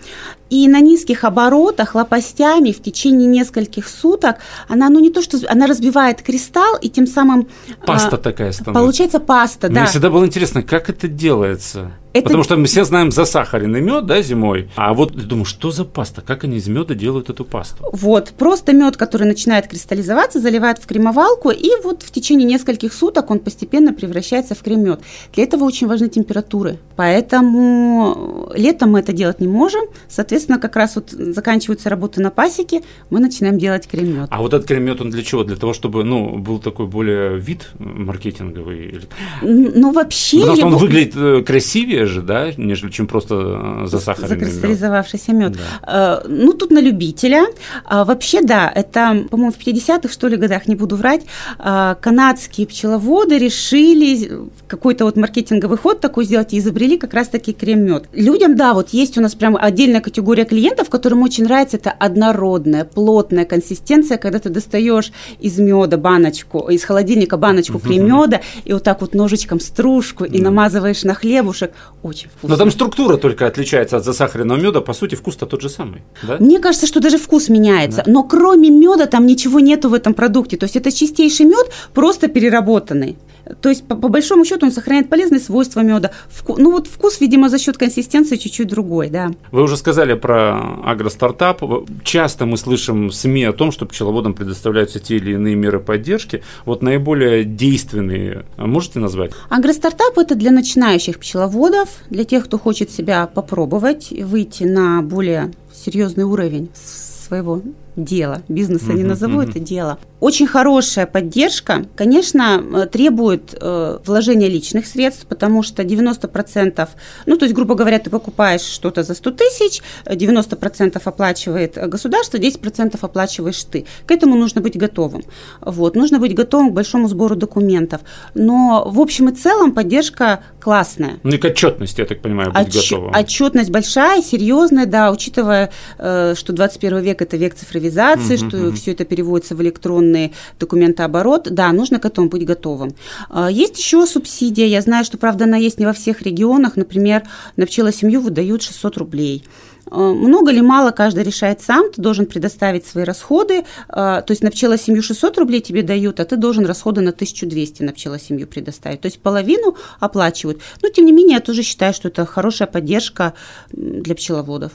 и 0.50 0.68
на 0.68 0.80
низких 0.80 1.24
оборотах 1.24 1.94
лопастями 1.94 2.72
в 2.72 2.82
течение 2.82 3.26
нескольких 3.26 3.88
суток 3.88 4.36
она, 4.68 4.88
ну 4.88 5.00
не 5.00 5.10
то 5.10 5.22
что, 5.22 5.38
она 5.48 5.66
разбивает 5.66 6.22
кристалл 6.22 6.76
и 6.76 6.88
тем 6.88 7.06
самым... 7.06 7.48
Паста 7.84 8.16
а, 8.16 8.18
такая 8.18 8.52
становится. 8.52 8.80
Получается 8.80 9.20
паста, 9.20 9.66
Мне 9.68 9.74
да. 9.74 9.80
Мне 9.82 9.90
всегда 9.90 10.10
было 10.10 10.24
интересно, 10.24 10.62
как 10.62 10.88
это 10.90 11.08
делается. 11.08 11.92
Это... 12.16 12.24
Потому 12.24 12.44
что 12.44 12.56
мы 12.56 12.64
все 12.64 12.84
знаем 12.84 13.12
засахаренный 13.12 13.82
мед, 13.82 14.06
да, 14.06 14.22
зимой. 14.22 14.70
А 14.74 14.94
вот 14.94 15.12
думаю, 15.12 15.44
что 15.44 15.70
за 15.70 15.84
паста? 15.84 16.22
Как 16.22 16.44
они 16.44 16.56
из 16.56 16.66
меда 16.66 16.94
делают 16.94 17.28
эту 17.28 17.44
пасту? 17.44 17.84
Вот, 17.92 18.30
просто 18.30 18.72
мед, 18.72 18.96
который 18.96 19.26
начинает 19.26 19.68
кристаллизоваться, 19.68 20.40
заливают 20.40 20.78
в 20.78 20.86
кремовалку, 20.86 21.50
и 21.50 21.68
вот 21.84 22.02
в 22.02 22.10
течение 22.10 22.46
нескольких 22.48 22.94
суток 22.94 23.30
он 23.30 23.38
постепенно 23.38 23.92
превращается 23.92 24.54
в 24.54 24.62
крем-мед. 24.62 25.00
Для 25.34 25.44
этого 25.44 25.64
очень 25.64 25.88
важны 25.88 26.08
температуры. 26.08 26.78
Поэтому 26.96 28.50
летом 28.54 28.92
мы 28.92 29.00
это 29.00 29.12
делать 29.12 29.40
не 29.40 29.48
можем. 29.48 29.84
Соответственно, 30.08 30.35
как 30.44 30.76
раз 30.76 30.96
вот 30.96 31.10
заканчиваются 31.10 31.88
работы 31.88 32.20
на 32.20 32.30
пасеке, 32.30 32.82
мы 33.10 33.20
начинаем 33.20 33.58
делать 33.58 33.86
крем-мед. 33.86 34.28
А 34.30 34.40
вот 34.40 34.54
этот 34.54 34.66
крем-мед, 34.66 35.00
он 35.00 35.10
для 35.10 35.22
чего? 35.22 35.44
Для 35.44 35.56
того, 35.56 35.72
чтобы, 35.72 36.04
ну, 36.04 36.38
был 36.38 36.58
такой 36.58 36.86
более 36.86 37.38
вид 37.38 37.70
маркетинговый? 37.78 39.00
Ну, 39.42 39.92
вообще... 39.92 40.40
Потому 40.40 40.56
что 40.56 40.66
его... 40.66 40.76
он 40.76 40.82
выглядит 40.82 41.16
э, 41.16 41.42
красивее, 41.42 42.06
же, 42.06 42.22
да, 42.22 42.52
нежели 42.56 42.90
чем 42.90 43.06
просто 43.06 43.84
э, 43.84 43.86
засахаренный 43.86 44.46
Закристаллизовавшийся 44.46 45.32
мед. 45.32 45.52
Да. 45.82 46.22
Э, 46.24 46.28
ну, 46.28 46.52
тут 46.52 46.70
на 46.70 46.80
любителя. 46.80 47.46
А, 47.84 48.04
вообще, 48.04 48.42
да, 48.42 48.70
это, 48.74 49.26
по-моему, 49.30 49.52
в 49.52 49.58
50-х, 49.58 50.12
что 50.12 50.28
ли, 50.28 50.36
годах, 50.36 50.68
не 50.68 50.74
буду 50.74 50.96
врать, 50.96 51.22
а, 51.58 51.94
канадские 51.94 52.66
пчеловоды 52.66 53.38
решили 53.38 54.30
какой-то 54.66 55.04
вот 55.04 55.16
маркетинговый 55.16 55.78
ход 55.78 56.00
такой 56.00 56.24
сделать 56.24 56.52
и 56.52 56.58
изобрели 56.58 56.98
как 56.98 57.14
раз-таки 57.14 57.52
крем-мед. 57.52 58.08
Людям, 58.12 58.56
да, 58.56 58.74
вот 58.74 58.90
есть 58.90 59.16
у 59.18 59.20
нас 59.20 59.34
прям 59.34 59.56
отдельная 59.56 60.00
категория 60.00 60.25
клиентов, 60.34 60.90
которым 60.90 61.22
очень 61.22 61.44
нравится 61.44 61.76
это 61.76 61.90
однородная, 61.90 62.84
плотная 62.84 63.44
консистенция, 63.44 64.18
когда 64.18 64.38
ты 64.38 64.48
достаешь 64.48 65.12
из 65.38 65.58
меда 65.58 65.96
баночку, 65.96 66.68
из 66.68 66.84
холодильника 66.84 67.36
баночку 67.36 67.78
крем-меда 67.78 68.40
и 68.64 68.72
вот 68.72 68.82
так 68.82 69.00
вот 69.00 69.14
ножичком 69.14 69.60
стружку 69.60 70.24
и 70.24 70.40
намазываешь 70.40 71.04
на 71.04 71.14
хлебушек 71.14 71.72
очень 72.02 72.28
вкусно. 72.28 72.48
Но 72.48 72.56
там 72.56 72.70
структура 72.70 73.16
только 73.16 73.46
отличается 73.46 73.96
от 73.96 74.04
засахаренного 74.04 74.58
меда, 74.58 74.80
по 74.80 74.92
сути 74.92 75.14
вкус-то 75.14 75.46
тот 75.46 75.62
же 75.62 75.68
самый, 75.68 76.02
да? 76.22 76.36
Мне 76.38 76.58
кажется, 76.58 76.86
что 76.86 77.00
даже 77.00 77.18
вкус 77.18 77.48
меняется, 77.48 78.02
да. 78.04 78.12
но 78.12 78.24
кроме 78.24 78.70
меда 78.70 79.06
там 79.06 79.26
ничего 79.26 79.60
нету 79.60 79.88
в 79.88 79.94
этом 79.94 80.14
продукте, 80.14 80.56
то 80.56 80.64
есть 80.64 80.76
это 80.76 80.90
чистейший 80.90 81.46
мед, 81.46 81.70
просто 81.94 82.28
переработанный. 82.28 83.16
То 83.60 83.68
есть, 83.68 83.86
по, 83.86 83.94
по 83.94 84.08
большому 84.08 84.44
счету, 84.44 84.66
он 84.66 84.72
сохраняет 84.72 85.08
полезные 85.08 85.40
свойства 85.40 85.80
меда. 85.80 86.10
Вку, 86.28 86.56
ну 86.58 86.72
вот 86.72 86.86
вкус, 86.86 87.20
видимо, 87.20 87.48
за 87.48 87.58
счет 87.58 87.78
консистенции 87.78 88.36
чуть-чуть 88.36 88.68
другой, 88.68 89.08
да. 89.08 89.30
Вы 89.52 89.62
уже 89.62 89.76
сказали 89.76 90.14
про 90.14 90.80
агростартап. 90.84 91.62
Часто 92.04 92.46
мы 92.46 92.56
слышим 92.56 93.10
СМИ 93.10 93.44
о 93.44 93.52
том, 93.52 93.72
что 93.72 93.86
пчеловодам 93.86 94.34
предоставляются 94.34 94.98
те 94.98 95.16
или 95.16 95.32
иные 95.32 95.54
меры 95.54 95.80
поддержки. 95.80 96.42
Вот 96.64 96.82
наиболее 96.82 97.44
действенные 97.44 98.44
можете 98.56 98.98
назвать? 98.98 99.32
Агростартап– 99.48 100.16
это 100.18 100.34
для 100.34 100.50
начинающих 100.50 101.18
пчеловодов, 101.18 101.88
для 102.10 102.24
тех, 102.24 102.44
кто 102.44 102.58
хочет 102.58 102.90
себя 102.90 103.26
попробовать, 103.26 104.10
выйти 104.10 104.64
на 104.64 105.02
более 105.02 105.52
серьезный 105.72 106.24
уровень 106.24 106.70
своего 106.74 107.62
дела. 107.96 108.42
Бизнеса 108.48 108.92
uh-huh, 108.92 108.96
не 108.96 109.04
назову 109.04 109.40
uh-huh. 109.40 109.50
это 109.50 109.58
дело. 109.58 109.98
Очень 110.20 110.46
хорошая 110.46 111.06
поддержка, 111.06 111.84
конечно, 111.94 112.62
э, 112.62 112.86
требует 112.86 113.54
э, 113.60 113.98
вложения 114.04 114.48
личных 114.48 114.86
средств, 114.86 115.26
потому 115.26 115.62
что 115.62 115.82
90%, 115.82 116.88
ну, 117.26 117.36
то 117.36 117.44
есть, 117.44 117.54
грубо 117.54 117.74
говоря, 117.74 117.98
ты 117.98 118.08
покупаешь 118.08 118.62
что-то 118.62 119.02
за 119.02 119.14
100 119.14 119.30
тысяч, 119.32 119.82
90% 120.06 121.00
оплачивает 121.04 121.76
государство, 121.88 122.38
10% 122.38 122.98
оплачиваешь 123.00 123.62
ты. 123.64 123.86
К 124.06 124.10
этому 124.10 124.36
нужно 124.36 124.60
быть 124.60 124.76
готовым. 124.76 125.22
Вот. 125.60 125.96
Нужно 125.96 126.18
быть 126.18 126.34
готовым 126.34 126.70
к 126.70 126.74
большому 126.74 127.08
сбору 127.08 127.36
документов. 127.36 128.00
Но 128.34 128.88
в 128.88 129.00
общем 129.00 129.28
и 129.28 129.34
целом 129.34 129.72
поддержка 129.72 130.40
классная. 130.66 131.20
Ну 131.22 131.30
и 131.30 131.38
к 131.38 131.44
отчетности, 131.44 132.00
я 132.00 132.06
так 132.06 132.20
понимаю, 132.20 132.52
быть 132.52 132.66
Отч- 132.66 132.90
готовым. 132.90 133.14
Отчетность 133.14 133.70
большая, 133.70 134.22
серьезная, 134.22 134.86
да, 134.86 135.12
учитывая, 135.12 135.70
э, 135.98 136.34
что 136.36 136.52
21 136.52 136.98
век– 136.98 137.22
это 137.22 137.36
век 137.36 137.54
цифровизации, 137.54 138.36
uh-huh, 138.36 138.48
что 138.48 138.72
все 138.72 138.92
это 138.92 139.04
переводится 139.04 139.54
в 139.54 139.62
электронный 139.62 139.76
электронный 139.86 140.32
документооборот, 140.58 141.48
да, 141.50 141.72
нужно 141.72 141.98
к 141.98 142.04
этому 142.04 142.28
быть 142.28 142.44
готовым. 142.44 142.94
А, 143.28 143.50
есть 143.50 143.78
еще 143.78 144.06
субсидия, 144.06 144.66
я 144.66 144.80
знаю, 144.80 145.04
что, 145.04 145.18
правда, 145.18 145.44
она 145.44 145.56
есть 145.56 145.78
не 145.78 145.86
во 145.86 145.92
всех 145.92 146.22
регионах, 146.22 146.76
например, 146.76 147.22
на 147.56 147.66
пчелосемью 147.66 148.20
выдают 148.20 148.62
600 148.62 148.96
рублей. 148.96 149.44
А, 149.90 150.12
много 150.12 150.50
ли, 150.50 150.60
мало, 150.60 150.90
каждый 150.90 151.24
решает 151.24 151.60
сам, 151.62 151.90
ты 151.92 152.00
должен 152.00 152.26
предоставить 152.26 152.86
свои 152.86 153.04
расходы, 153.04 153.64
а, 153.88 154.22
то 154.22 154.32
есть 154.32 154.42
на 154.42 154.50
пчелосемью 154.50 155.02
600 155.02 155.38
рублей 155.38 155.60
тебе 155.60 155.82
дают, 155.82 156.20
а 156.20 156.24
ты 156.24 156.36
должен 156.36 156.66
расходы 156.66 157.00
на 157.00 157.12
1200 157.12 157.82
на 157.82 157.92
пчелосемью 157.92 158.46
предоставить, 158.46 159.00
то 159.00 159.06
есть 159.06 159.20
половину 159.20 159.76
оплачивают. 160.00 160.60
Но, 160.82 160.88
тем 160.88 161.06
не 161.06 161.12
менее, 161.12 161.36
я 161.36 161.40
тоже 161.40 161.62
считаю, 161.62 161.94
что 161.94 162.08
это 162.08 162.26
хорошая 162.26 162.68
поддержка 162.68 163.34
для 163.72 164.14
пчеловодов. 164.14 164.72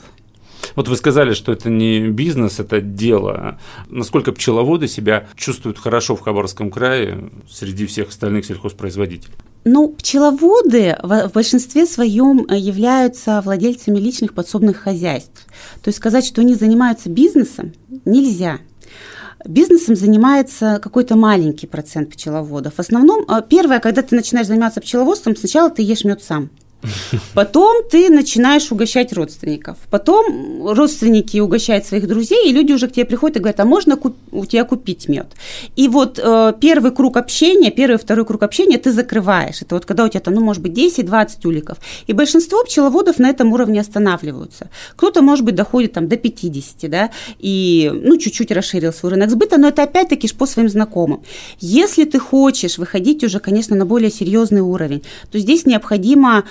Вот 0.74 0.88
вы 0.88 0.96
сказали, 0.96 1.34
что 1.34 1.52
это 1.52 1.70
не 1.70 2.08
бизнес, 2.08 2.60
это 2.60 2.80
дело. 2.80 3.58
Насколько 3.88 4.32
пчеловоды 4.32 4.88
себя 4.88 5.26
чувствуют 5.36 5.78
хорошо 5.78 6.16
в 6.16 6.20
Хабаровском 6.20 6.70
крае 6.70 7.30
среди 7.50 7.86
всех 7.86 8.08
остальных 8.08 8.46
сельхозпроизводителей? 8.46 9.34
Ну, 9.64 9.88
пчеловоды 9.90 10.96
в 11.02 11.30
большинстве 11.32 11.86
своем 11.86 12.46
являются 12.50 13.40
владельцами 13.42 13.98
личных 13.98 14.34
подсобных 14.34 14.78
хозяйств. 14.78 15.46
То 15.82 15.88
есть 15.88 15.98
сказать, 15.98 16.24
что 16.24 16.40
они 16.40 16.54
занимаются 16.54 17.08
бизнесом, 17.08 17.72
нельзя. 18.04 18.58
Бизнесом 19.46 19.96
занимается 19.96 20.78
какой-то 20.82 21.16
маленький 21.16 21.66
процент 21.66 22.10
пчеловодов. 22.10 22.74
В 22.74 22.78
основном, 22.78 23.24
э, 23.28 23.42
первое, 23.48 23.80
когда 23.80 24.02
ты 24.02 24.14
начинаешь 24.14 24.46
заниматься 24.46 24.80
пчеловодством, 24.80 25.36
сначала 25.36 25.68
ты 25.68 25.82
ешь 25.82 26.04
мед 26.04 26.22
сам. 26.22 26.50
Потом 27.34 27.82
ты 27.90 28.10
начинаешь 28.10 28.70
угощать 28.72 29.12
родственников. 29.12 29.76
Потом 29.90 30.66
родственники 30.66 31.38
угощают 31.38 31.86
своих 31.86 32.06
друзей, 32.08 32.48
и 32.48 32.52
люди 32.52 32.72
уже 32.72 32.88
к 32.88 32.92
тебе 32.92 33.04
приходят 33.04 33.36
и 33.36 33.40
говорят, 33.40 33.60
а 33.60 33.64
можно 33.64 33.98
у 34.32 34.46
тебя 34.46 34.64
купить 34.64 35.08
мед? 35.08 35.26
И 35.76 35.88
вот 35.88 36.18
э, 36.22 36.52
первый 36.60 36.90
круг 36.92 37.16
общения, 37.16 37.70
первый 37.70 37.98
второй 37.98 38.24
круг 38.24 38.42
общения 38.42 38.78
ты 38.78 38.92
закрываешь. 38.92 39.62
Это 39.62 39.74
вот 39.74 39.84
когда 39.84 40.04
у 40.04 40.08
тебя 40.08 40.20
там, 40.20 40.34
ну, 40.34 40.40
может 40.40 40.62
быть, 40.62 40.72
10-20 40.72 41.46
уликов. 41.46 41.78
И 42.06 42.12
большинство 42.12 42.64
пчеловодов 42.64 43.18
на 43.18 43.28
этом 43.28 43.52
уровне 43.52 43.80
останавливаются. 43.80 44.68
Кто-то, 44.96 45.22
может 45.22 45.44
быть, 45.44 45.54
доходит 45.54 45.92
там 45.92 46.08
до 46.08 46.16
50, 46.16 46.90
да, 46.90 47.10
и, 47.38 47.90
ну, 47.92 48.16
чуть-чуть 48.16 48.50
расширил 48.50 48.92
свой 48.92 49.12
рынок 49.12 49.30
сбыта, 49.30 49.58
но 49.58 49.68
это 49.68 49.82
опять-таки 49.82 50.28
по 50.32 50.46
своим 50.46 50.68
знакомым. 50.68 51.22
Если 51.60 52.04
ты 52.04 52.18
хочешь 52.18 52.78
выходить 52.78 53.24
уже, 53.24 53.38
конечно, 53.38 53.76
на 53.76 53.86
более 53.86 54.10
серьезный 54.10 54.60
уровень, 54.60 55.02
то 55.30 55.38
здесь 55.38 55.66
необходимо 55.66 56.44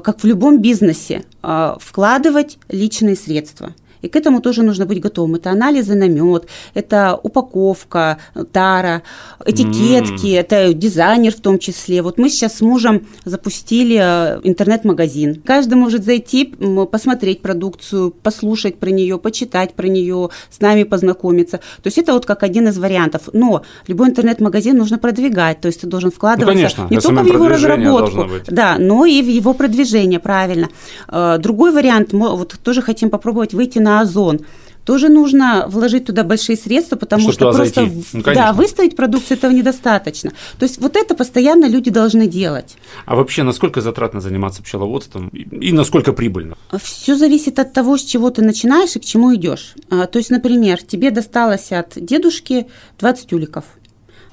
как 0.00 0.20
в 0.20 0.24
любом 0.24 0.60
бизнесе, 0.60 1.24
э, 1.42 1.74
вкладывать 1.78 2.58
личные 2.68 3.16
средства– 3.16 3.74
и 4.04 4.08
к 4.08 4.16
этому 4.16 4.40
тоже 4.40 4.62
нужно 4.62 4.86
быть 4.86 5.00
готовым. 5.00 5.36
Это 5.36 5.50
анализы 5.50 5.94
на 5.94 6.08
мед, 6.08 6.46
это 6.74 7.18
упаковка, 7.22 8.18
тара, 8.52 9.02
этикетки, 9.44 10.26
mm. 10.26 10.40
это 10.40 10.74
дизайнер 10.74 11.32
в 11.32 11.40
том 11.40 11.58
числе. 11.58 12.02
Вот 12.02 12.18
мы 12.18 12.28
сейчас 12.28 12.58
с 12.58 12.60
мужем 12.60 13.06
запустили 13.24 13.96
э, 13.96 14.40
интернет-магазин. 14.44 15.42
Каждый 15.44 15.74
может 15.74 16.04
зайти, 16.04 16.54
посмотреть 16.90 17.40
продукцию, 17.40 18.10
послушать 18.10 18.76
про 18.78 18.90
нее, 18.90 19.18
почитать 19.18 19.74
про 19.74 19.86
нее, 19.86 20.28
с 20.50 20.60
нами 20.60 20.84
познакомиться. 20.84 21.58
То 21.82 21.86
есть 21.86 21.98
это 21.98 22.12
вот 22.12 22.26
как 22.26 22.42
один 22.42 22.68
из 22.68 22.78
вариантов. 22.78 23.30
Но 23.32 23.62
любой 23.86 24.08
интернет-магазин 24.10 24.76
нужно 24.76 24.98
продвигать, 24.98 25.60
то 25.60 25.68
есть 25.68 25.80
ты 25.80 25.86
должен 25.86 26.10
вкладываться 26.10 26.52
ну, 26.52 26.58
конечно, 26.58 26.86
не 26.90 27.00
только 27.00 27.22
в 27.22 27.26
его 27.26 27.48
разработку, 27.48 28.28
да, 28.48 28.76
но 28.78 29.06
и 29.06 29.22
в 29.22 29.28
его 29.28 29.54
продвижение, 29.54 30.20
правильно. 30.20 30.68
Э, 31.08 31.38
другой 31.38 31.72
вариант, 31.72 32.12
мы 32.12 32.36
вот 32.36 32.56
тоже 32.62 32.82
хотим 32.82 33.08
попробовать 33.08 33.54
выйти 33.54 33.78
на 33.78 33.93
Озон. 34.00 34.40
тоже 34.84 35.08
нужно 35.08 35.66
вложить 35.68 36.04
туда 36.04 36.24
большие 36.24 36.56
средства, 36.56 36.96
потому 36.96 37.32
Чтобы 37.32 37.52
что 37.52 37.52
просто 37.52 37.90
ну, 38.12 38.22
да, 38.22 38.52
выставить 38.52 38.96
продукцию 38.96 39.38
этого 39.38 39.50
недостаточно. 39.52 40.32
То 40.58 40.64
есть 40.64 40.80
вот 40.80 40.96
это 40.96 41.14
постоянно 41.14 41.66
люди 41.66 41.90
должны 41.90 42.26
делать. 42.26 42.76
А 43.06 43.16
вообще, 43.16 43.42
насколько 43.42 43.80
затратно 43.80 44.20
заниматься 44.20 44.62
пчеловодством 44.62 45.28
и 45.28 45.72
насколько 45.72 46.12
прибыльно? 46.12 46.56
Все 46.82 47.16
зависит 47.16 47.58
от 47.58 47.72
того, 47.72 47.96
с 47.96 48.02
чего 48.02 48.30
ты 48.30 48.42
начинаешь 48.42 48.96
и 48.96 49.00
к 49.00 49.04
чему 49.04 49.34
идешь. 49.34 49.74
А, 49.90 50.06
то 50.06 50.18
есть, 50.18 50.30
например, 50.30 50.82
тебе 50.82 51.10
досталось 51.10 51.72
от 51.72 51.92
дедушки 51.96 52.66
20 52.98 53.32
уликов– 53.32 53.64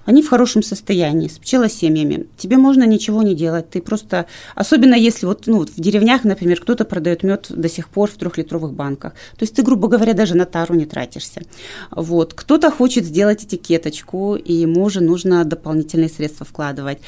они 0.05 0.23
в 0.23 0.29
хорошем 0.29 0.63
состоянии, 0.63 1.27
с 1.27 1.37
пчелосемьями. 1.37 2.27
Тебе 2.37 2.57
можно 2.57 2.83
ничего 2.83 3.23
не 3.23 3.35
делать. 3.35 3.69
Ты 3.69 3.81
просто, 3.81 4.25
особенно 4.55 4.95
если 4.95 5.25
вот, 5.25 5.47
ну, 5.47 5.65
в 5.65 5.75
деревнях, 5.75 6.23
например, 6.23 6.59
кто-то 6.59 6.85
продает 6.85 7.23
мед 7.23 7.47
до 7.49 7.69
сих 7.69 7.89
пор 7.89 8.09
в 8.09 8.15
трехлитровых 8.15 8.73
банках. 8.73 9.13
То 9.13 9.43
есть 9.43 9.55
ты, 9.55 9.63
грубо 9.63 9.87
говоря, 9.87 10.13
даже 10.13 10.35
на 10.35 10.45
тару 10.45 10.75
не 10.75 10.85
тратишься. 10.85 11.41
Вот. 11.91 12.33
Кто-то 12.33 12.71
хочет 12.71 13.05
сделать 13.05 13.43
этикеточку, 13.43 14.35
и 14.35 14.53
ему 14.53 14.83
уже 14.83 15.01
нужно 15.01 15.43
дополнительные 15.45 16.09
средства 16.09 16.45
вкладывать. 16.45 16.99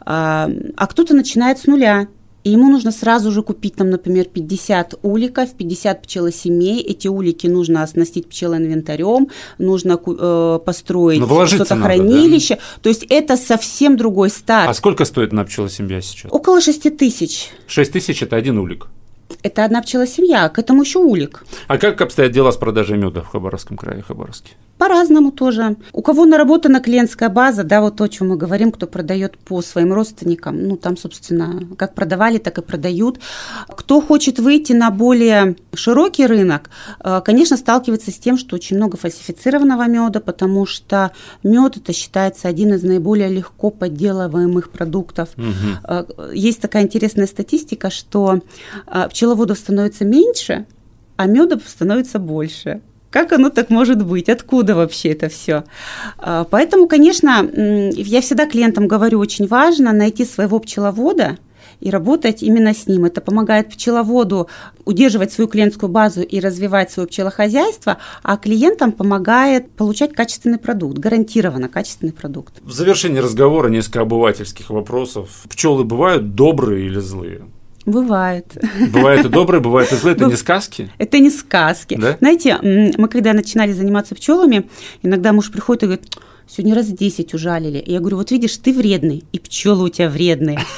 А, 0.00 0.50
а 0.76 0.86
кто-то 0.86 1.14
начинает 1.14 1.58
с 1.58 1.66
нуля 1.66 2.08
и 2.44 2.50
ему 2.50 2.70
нужно 2.70 2.90
сразу 2.90 3.30
же 3.30 3.42
купить 3.42 3.76
там, 3.76 3.90
например, 3.90 4.24
50 4.24 4.94
уликов, 5.02 5.50
50 5.52 6.02
пчелосемей. 6.02 6.80
Эти 6.80 7.08
улики 7.08 7.46
нужно 7.46 7.82
оснастить 7.82 8.28
пчелоинвентарем, 8.28 9.28
нужно 9.58 9.98
э, 10.04 10.58
построить 10.64 11.20
ну, 11.20 11.46
что-то 11.46 11.76
хранилище. 11.76 12.56
Да? 12.56 12.60
То 12.82 12.88
есть 12.88 13.06
это 13.08 13.36
совсем 13.36 13.96
другой 13.96 14.30
старт. 14.30 14.68
А 14.68 14.74
сколько 14.74 15.04
стоит 15.04 15.32
на 15.32 15.44
пчелосемья 15.44 16.00
сейчас? 16.00 16.32
Около 16.32 16.60
6 16.60 16.96
тысяч. 16.96 17.50
6 17.66 17.92
тысяч– 17.92 18.22
это 18.24 18.36
один 18.36 18.58
улик? 18.58 18.88
Это 19.42 19.64
одна 19.64 19.80
пчелосемья, 19.82 20.48
к 20.48 20.58
этому 20.58 20.82
еще 20.82 20.98
улик. 20.98 21.44
А 21.66 21.78
как 21.78 22.00
обстоят 22.00 22.32
дела 22.32 22.50
с 22.50 22.56
продажей 22.56 22.98
меда 22.98 23.22
в 23.22 23.28
Хабаровском 23.28 23.76
крае, 23.76 24.02
Хабаровске? 24.02 24.52
По-разному 24.82 25.30
тоже. 25.30 25.76
У 25.92 26.02
кого 26.02 26.24
наработана 26.24 26.80
клиентская 26.80 27.28
база, 27.28 27.62
да, 27.62 27.80
вот 27.80 27.94
то, 27.94 28.02
о 28.02 28.08
чем 28.08 28.30
мы 28.30 28.36
говорим, 28.36 28.72
кто 28.72 28.88
продает 28.88 29.38
по 29.38 29.62
своим 29.62 29.92
родственникам, 29.92 30.66
ну, 30.66 30.76
там, 30.76 30.96
собственно, 30.96 31.62
как 31.78 31.94
продавали, 31.94 32.38
так 32.38 32.58
и 32.58 32.62
продают. 32.62 33.20
Кто 33.68 34.00
хочет 34.00 34.40
выйти 34.40 34.72
на 34.72 34.90
более 34.90 35.54
широкий 35.72 36.26
рынок, 36.26 36.68
э, 36.98 37.20
конечно, 37.24 37.56
сталкивается 37.56 38.10
с 38.10 38.16
тем, 38.16 38.36
что 38.36 38.56
очень 38.56 38.76
много 38.76 38.96
фальсифицированного 38.96 39.86
меда, 39.86 40.18
потому 40.18 40.66
что 40.66 41.12
мед 41.44 41.76
это 41.76 41.92
считается 41.92 42.48
один 42.48 42.74
из 42.74 42.82
наиболее 42.82 43.28
легко 43.28 43.70
подделываемых 43.70 44.72
продуктов. 44.72 45.28
Угу. 45.36 46.32
Есть 46.34 46.60
такая 46.60 46.82
интересная 46.82 47.28
статистика, 47.28 47.88
что 47.88 48.40
э, 48.88 49.08
пчеловодов 49.10 49.58
становится 49.58 50.04
меньше, 50.04 50.66
а 51.16 51.26
меда 51.26 51.60
становится 51.64 52.18
больше. 52.18 52.80
Как 53.12 53.32
оно 53.32 53.50
так 53.50 53.68
может 53.68 54.04
быть? 54.04 54.30
Откуда 54.30 54.74
вообще 54.74 55.10
это 55.10 55.28
все? 55.28 55.64
А, 56.16 56.44
поэтому, 56.44 56.88
конечно, 56.88 57.46
я 57.52 58.20
всегда 58.22 58.46
клиентам 58.46 58.88
говорю, 58.88 59.18
очень 59.18 59.46
важно 59.46 59.92
найти 59.92 60.24
своего 60.24 60.58
пчеловода 60.58 61.36
и 61.80 61.90
работать 61.90 62.42
именно 62.42 62.72
с 62.72 62.86
ним. 62.86 63.04
Это 63.04 63.20
помогает 63.20 63.68
пчеловоду 63.68 64.48
удерживать 64.86 65.30
свою 65.30 65.48
клиентскую 65.48 65.90
базу 65.90 66.22
и 66.22 66.40
развивать 66.40 66.90
свое 66.90 67.06
пчелохозяйство, 67.06 67.98
а 68.22 68.38
клиентам 68.38 68.92
помогает 68.92 69.70
получать 69.72 70.14
качественный 70.14 70.58
продукт, 70.58 70.96
гарантированно 70.96 71.68
качественный 71.68 72.14
продукт. 72.14 72.54
В 72.62 72.72
завершении 72.72 73.18
разговора 73.18 73.68
несколько 73.68 74.00
обывательских 74.00 74.70
вопросов. 74.70 75.28
Пчелы 75.50 75.84
бывают 75.84 76.34
добрые 76.34 76.86
или 76.86 76.98
злые? 76.98 77.42
Бывает. 77.84 78.56
Бывает 78.92 79.24
и 79.24 79.28
добрые, 79.28 79.60
бывает 79.60 79.92
и 79.92 79.96
злые. 79.96 80.14
Это 80.14 80.26
не 80.26 80.36
сказки? 80.36 80.90
Это 80.98 81.18
не 81.18 81.30
сказки. 81.30 81.96
Да? 82.00 82.16
Знаете, 82.18 82.58
мы 82.62 83.08
когда 83.08 83.32
начинали 83.32 83.72
заниматься 83.72 84.14
пчелами, 84.14 84.68
иногда 85.02 85.32
муж 85.32 85.50
приходит 85.50 85.82
и 85.82 85.86
говорит, 85.86 86.16
сегодня 86.48 86.74
раз 86.74 86.86
10 86.86 87.34
ужалили. 87.34 87.78
И 87.78 87.92
я 87.92 88.00
говорю, 88.00 88.18
вот 88.18 88.30
видишь, 88.30 88.56
ты 88.56 88.72
вредный, 88.72 89.24
и 89.32 89.38
пчелы 89.38 89.84
у 89.84 89.88
тебя 89.88 90.08
вредные. 90.08 90.58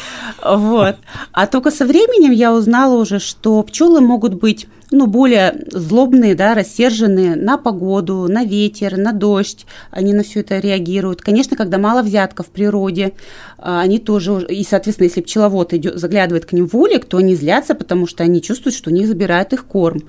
Вот. 0.45 0.97
А 1.33 1.47
только 1.47 1.71
со 1.71 1.87
временем 1.87 2.31
я 2.31 2.53
узнала 2.53 3.01
уже, 3.01 3.19
что 3.19 3.63
пчелы 3.63 4.03
могут 4.03 4.35
быть 4.35 4.67
ну, 4.95 5.07
более 5.07 5.65
злобные, 5.71 6.35
да, 6.35 6.55
рассерженные 6.55 7.35
на 7.37 7.59
погоду, 7.59 8.27
на 8.29 8.45
ветер, 8.45 8.97
на 8.97 9.13
дождь, 9.13 9.67
они 9.91 10.13
на 10.13 10.23
все 10.23 10.41
это 10.41 10.59
реагируют. 10.59 11.21
Конечно, 11.21 11.57
когда 11.57 11.79
мало 11.79 12.03
взятка 12.03 12.43
в 12.43 12.49
природе, 12.49 13.13
а, 13.59 13.81
они 13.81 13.99
тоже, 13.99 14.47
и, 14.49 14.65
соответственно, 14.65 15.07
если 15.07 15.21
пчеловод 15.21 15.75
идет, 15.75 15.99
заглядывает 15.99 16.47
к 16.47 16.53
ним 16.53 16.69
в 16.69 16.77
улик, 16.77 17.07
то 17.07 17.17
они 17.19 17.35
злятся, 17.35 17.75
потому 17.75 18.07
что 18.07 18.23
они 18.23 18.41
чувствуют, 18.41 18.77
что 18.77 18.91
у 18.91 18.93
них 18.93 19.07
забирают 19.07 19.53
их 19.53 19.65
корм. 19.65 20.03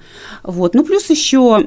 Вот. 0.43 0.75
Ну, 0.75 0.83
плюс 0.83 1.09
еще 1.09 1.59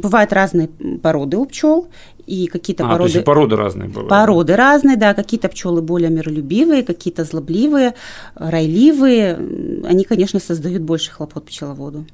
бывают 0.00 0.32
разные 0.32 0.68
породы 1.02 1.36
у 1.36 1.46
пчел, 1.46 1.88
и 2.26 2.46
какие-то 2.46 2.84
а, 2.84 2.88
породы... 2.88 3.10
То 3.10 3.16
есть 3.18 3.24
породы 3.24 3.56
разные 3.56 3.88
бывают. 3.88 4.08
Породы 4.08 4.56
разные, 4.56 4.96
да, 4.96 5.14
какие-то 5.14 5.48
пчелы 5.48 5.82
более 5.82 6.10
миролюбивые, 6.10 6.82
какие-то 6.82 7.24
злобливые, 7.24 7.94
райливые. 8.34 9.34
Они, 9.84 10.04
конечно, 10.04 10.40
создают 10.40 10.82
больше 10.82 11.10
хлопот 11.10 11.46
пчеловоду. 11.46 12.04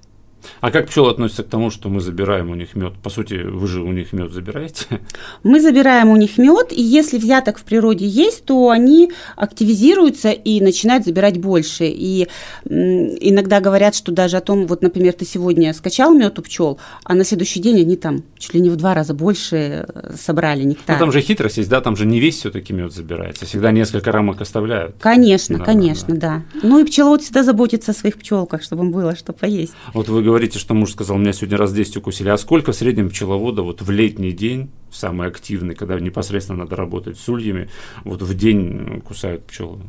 А 0.61 0.71
как 0.71 0.89
пчелы 0.89 1.11
относятся 1.11 1.43
к 1.43 1.49
тому, 1.49 1.71
что 1.71 1.89
мы 1.89 2.01
забираем 2.01 2.51
у 2.51 2.55
них 2.55 2.75
мед? 2.75 2.95
По 3.03 3.11
сути, 3.11 3.35
вы 3.35 3.67
же 3.67 3.83
у 3.83 3.93
них 3.93 4.13
мед 4.13 4.33
забираете? 4.33 4.87
Мы 5.43 5.61
забираем 5.61 6.09
у 6.11 6.17
них 6.17 6.39
мед, 6.39 6.73
и 6.73 6.83
если 6.83 7.19
взяток 7.19 7.59
в 7.59 7.65
природе 7.65 8.07
есть, 8.07 8.45
то 8.45 8.71
они 8.71 9.13
активизируются 9.37 10.31
и 10.31 10.61
начинают 10.61 11.05
забирать 11.05 11.39
больше. 11.39 11.87
И 11.87 12.29
иногда 12.65 13.61
говорят, 13.61 13.95
что 13.95 14.13
даже 14.13 14.37
о 14.37 14.41
том, 14.41 14.67
вот, 14.67 14.83
например, 14.83 15.13
ты 15.13 15.25
сегодня 15.25 15.73
скачал 15.73 16.15
мед 16.15 16.39
у 16.39 16.43
пчел, 16.43 16.79
а 17.05 17.15
на 17.15 17.25
следующий 17.25 17.61
день 17.61 17.81
они 17.81 17.97
там 17.97 18.23
чуть 18.39 18.55
ли 18.55 18.61
не 18.61 18.71
в 18.71 18.77
два 18.77 18.95
раза 18.95 19.15
больше 19.15 19.87
э, 19.89 20.15
собрали 20.17 20.63
нектар. 20.63 20.97
Ну, 20.97 21.01
там 21.01 21.13
же 21.13 21.21
хитрость 21.21 21.59
есть, 21.59 21.69
да, 21.69 21.81
там 21.81 21.97
же 21.97 22.07
не 22.07 22.21
весь 22.21 22.39
все-таки 22.39 22.73
мед 22.73 22.93
забирается, 22.93 23.47
всегда 23.47 23.71
несколько 23.73 24.13
рамок 24.13 24.41
оставляют. 24.41 24.97
Конечно, 25.01 25.59
да, 25.59 25.65
конечно, 25.65 26.15
да. 26.15 26.43
да. 26.53 26.61
Ну 26.63 26.79
и 26.79 26.85
пчеловод 26.85 27.23
всегда 27.23 27.43
заботится 27.43 27.93
о 27.93 27.95
своих 27.95 28.17
пчелках, 28.17 28.63
чтобы 28.63 28.85
им 28.85 28.93
было 28.93 29.17
что 29.17 29.33
поесть. 29.33 29.73
Вот 29.93 30.09
вы 30.09 30.23
говорите, 30.23 30.36
говорите, 30.37 30.59
что 30.59 30.75
муж 30.75 30.93
сказал, 30.93 31.17
меня 31.17 31.33
сегодня 31.33 31.57
раз 31.57 31.73
10 31.73 31.97
укусили. 31.97 32.29
А 32.29 32.37
сколько 32.37 32.73
в 32.73 32.77
среднем 32.77 33.09
пчеловода 33.09 33.63
вот 33.63 33.81
в 33.81 33.91
летний 33.91 34.33
день, 34.33 34.71
самый 34.93 35.29
активный, 35.29 35.75
когда 35.75 35.99
непосредственно 36.01 36.61
надо 36.61 36.77
работать 36.77 37.19
с 37.19 37.29
ульями, 37.29 37.69
вот 38.05 38.23
в 38.23 38.35
день 38.35 39.03
кусают 39.07 39.45
пчелы? 39.45 39.81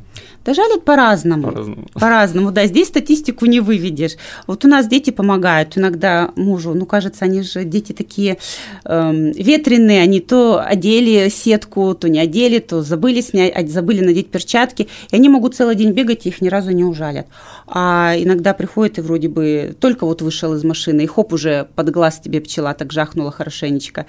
Да 0.45 0.53
жалят 0.53 0.83
по-разному. 0.85 1.43
По-разному. 1.43 1.87
По-разному, 1.93 2.51
да. 2.51 2.65
Здесь 2.65 2.87
статистику 2.87 3.45
не 3.45 3.59
выведешь. 3.59 4.17
Вот 4.47 4.65
у 4.65 4.67
нас 4.67 4.87
дети 4.87 5.11
помогают 5.11 5.77
иногда 5.77 6.31
мужу. 6.35 6.73
Ну, 6.73 6.85
кажется, 6.85 7.25
они 7.25 7.41
же 7.41 7.63
дети 7.63 7.93
такие 7.93 8.37
э, 8.85 9.31
ветреные. 9.35 10.01
Они 10.01 10.19
то 10.19 10.61
одели 10.61 11.29
сетку, 11.29 11.93
то 11.95 12.09
не 12.09 12.19
одели, 12.19 12.59
то 12.59 12.81
забыли 12.81 13.21
снять, 13.21 13.69
забыли 13.69 14.03
надеть 14.03 14.29
перчатки. 14.29 14.87
И 15.11 15.15
они 15.15 15.29
могут 15.29 15.55
целый 15.55 15.75
день 15.75 15.91
бегать, 15.91 16.25
и 16.25 16.29
их 16.29 16.41
ни 16.41 16.49
разу 16.49 16.71
не 16.71 16.83
ужалят. 16.83 17.27
А 17.67 18.15
иногда 18.17 18.53
приходит 18.53 18.97
и 18.97 19.01
вроде 19.01 19.27
бы 19.27 19.75
только 19.79 20.05
вот 20.05 20.21
вышел 20.21 20.53
из 20.53 20.63
машины, 20.63 21.01
и 21.01 21.07
хоп, 21.07 21.33
уже 21.33 21.67
под 21.75 21.89
глаз 21.89 22.19
тебе 22.19 22.39
пчела 22.41 22.73
так 22.73 22.91
жахнула 22.91 23.31
хорошенечко. 23.31 24.05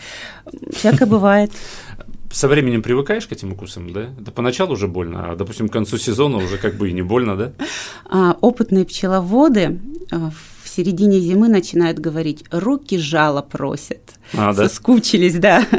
Всякое 0.79 1.07
бывает 1.07 1.53
со 2.31 2.49
временем 2.49 2.83
привыкаешь 2.83 3.27
к 3.27 3.33
этим 3.33 3.53
укусам, 3.53 3.93
да? 3.93 4.11
Это 4.21 4.31
поначалу 4.31 4.75
уже 4.75 4.87
больно, 4.87 5.33
а, 5.33 5.37
допустим, 5.37 5.69
к 5.69 5.73
концу 5.73 5.99
сезона 5.99 6.39
уже 6.39 6.59
как 6.59 6.75
бы 6.77 6.91
и 6.91 6.93
не 6.93 7.03
больно, 7.03 7.37
да? 7.37 7.53
А, 8.11 8.37
опытные 8.41 8.85
пчеловоды 8.85 9.81
а, 10.11 10.31
в 10.63 10.69
середине 10.69 11.21
зимы 11.21 11.49
начинают 11.49 11.99
говорить, 11.99 12.45
руки 12.51 12.99
жало 12.99 13.43
просят. 13.43 14.19
А, 14.35 14.53
да? 14.53 14.69
Соскучились, 14.69 15.39
да. 15.39 15.67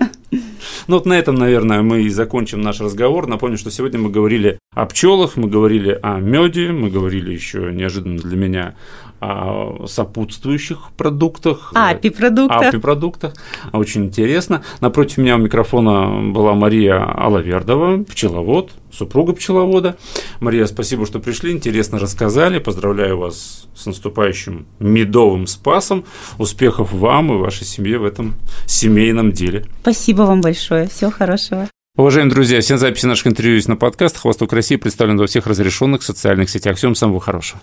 Ну 0.88 0.96
вот 0.96 1.06
на 1.06 1.14
этом, 1.14 1.36
наверное, 1.36 1.82
мы 1.82 2.04
и 2.04 2.10
закончим 2.10 2.62
наш 2.62 2.82
разговор. 2.82 3.28
Напомню, 3.28 3.58
что 3.58 3.72
сегодня 3.72 4.00
мы 4.00 4.10
говорили 4.10 4.60
о 4.74 4.86
пчелах, 4.86 5.38
мы 5.38 5.48
говорили 5.48 5.98
о 6.02 6.20
меде, 6.20 6.72
мы 6.72 6.90
говорили 6.90 7.32
еще 7.32 7.72
неожиданно 7.72 8.20
для 8.20 8.36
меня 8.36 8.76
о 9.22 9.86
сопутствующих 9.88 10.92
продуктах. 10.98 11.74
API-продуктах. 11.76 12.74
API-продуктах. 12.74 13.34
Очень 13.74 14.06
интересно. 14.06 14.64
Напротив 14.82 15.18
меня 15.18 15.36
у 15.36 15.40
микрофона 15.40 16.32
была 16.32 16.54
Мария 16.54 17.04
Алавердова, 17.04 18.04
пчеловод, 18.04 18.72
супруга 18.92 19.34
пчеловода. 19.34 19.98
Мария, 20.40 20.66
спасибо, 20.66 21.06
что 21.06 21.20
пришли, 21.20 21.52
интересно 21.52 22.00
рассказали. 22.00 22.60
Поздравляю 22.60 23.18
вас 23.18 23.68
с 23.76 23.86
наступающим 23.86 24.68
медовым 24.80 25.48
спасом. 25.48 26.06
Успехов 26.38 26.92
вам 26.92 27.34
и 27.34 27.38
вашей 27.38 27.66
семье 27.66 28.00
в 28.00 28.06
этом 28.06 28.36
семейном 28.66 29.32
деле. 29.32 29.66
Спасибо 29.82 30.24
вам 30.24 30.42
большое. 30.42 30.88
Всего 30.88 31.12
хорошего. 31.12 31.68
Уважаемые 31.98 32.34
друзья, 32.34 32.62
все 32.62 32.78
записи 32.78 33.06
наших 33.06 33.28
интервью 33.28 33.56
есть 33.56 33.68
на 33.68 33.76
подкастах. 33.76 34.24
Восток 34.24 34.54
России 34.54 34.78
представлен 34.78 35.18
во 35.18 35.28
всех 35.28 35.48
разрешенных 35.48 36.02
социальных 36.02 36.50
сетях. 36.50 36.78
Всем 36.78 36.96
самого 36.96 37.20
хорошего. 37.20 37.60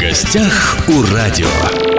Гостях 0.00 0.78
у 0.88 1.02
радио. 1.02 1.89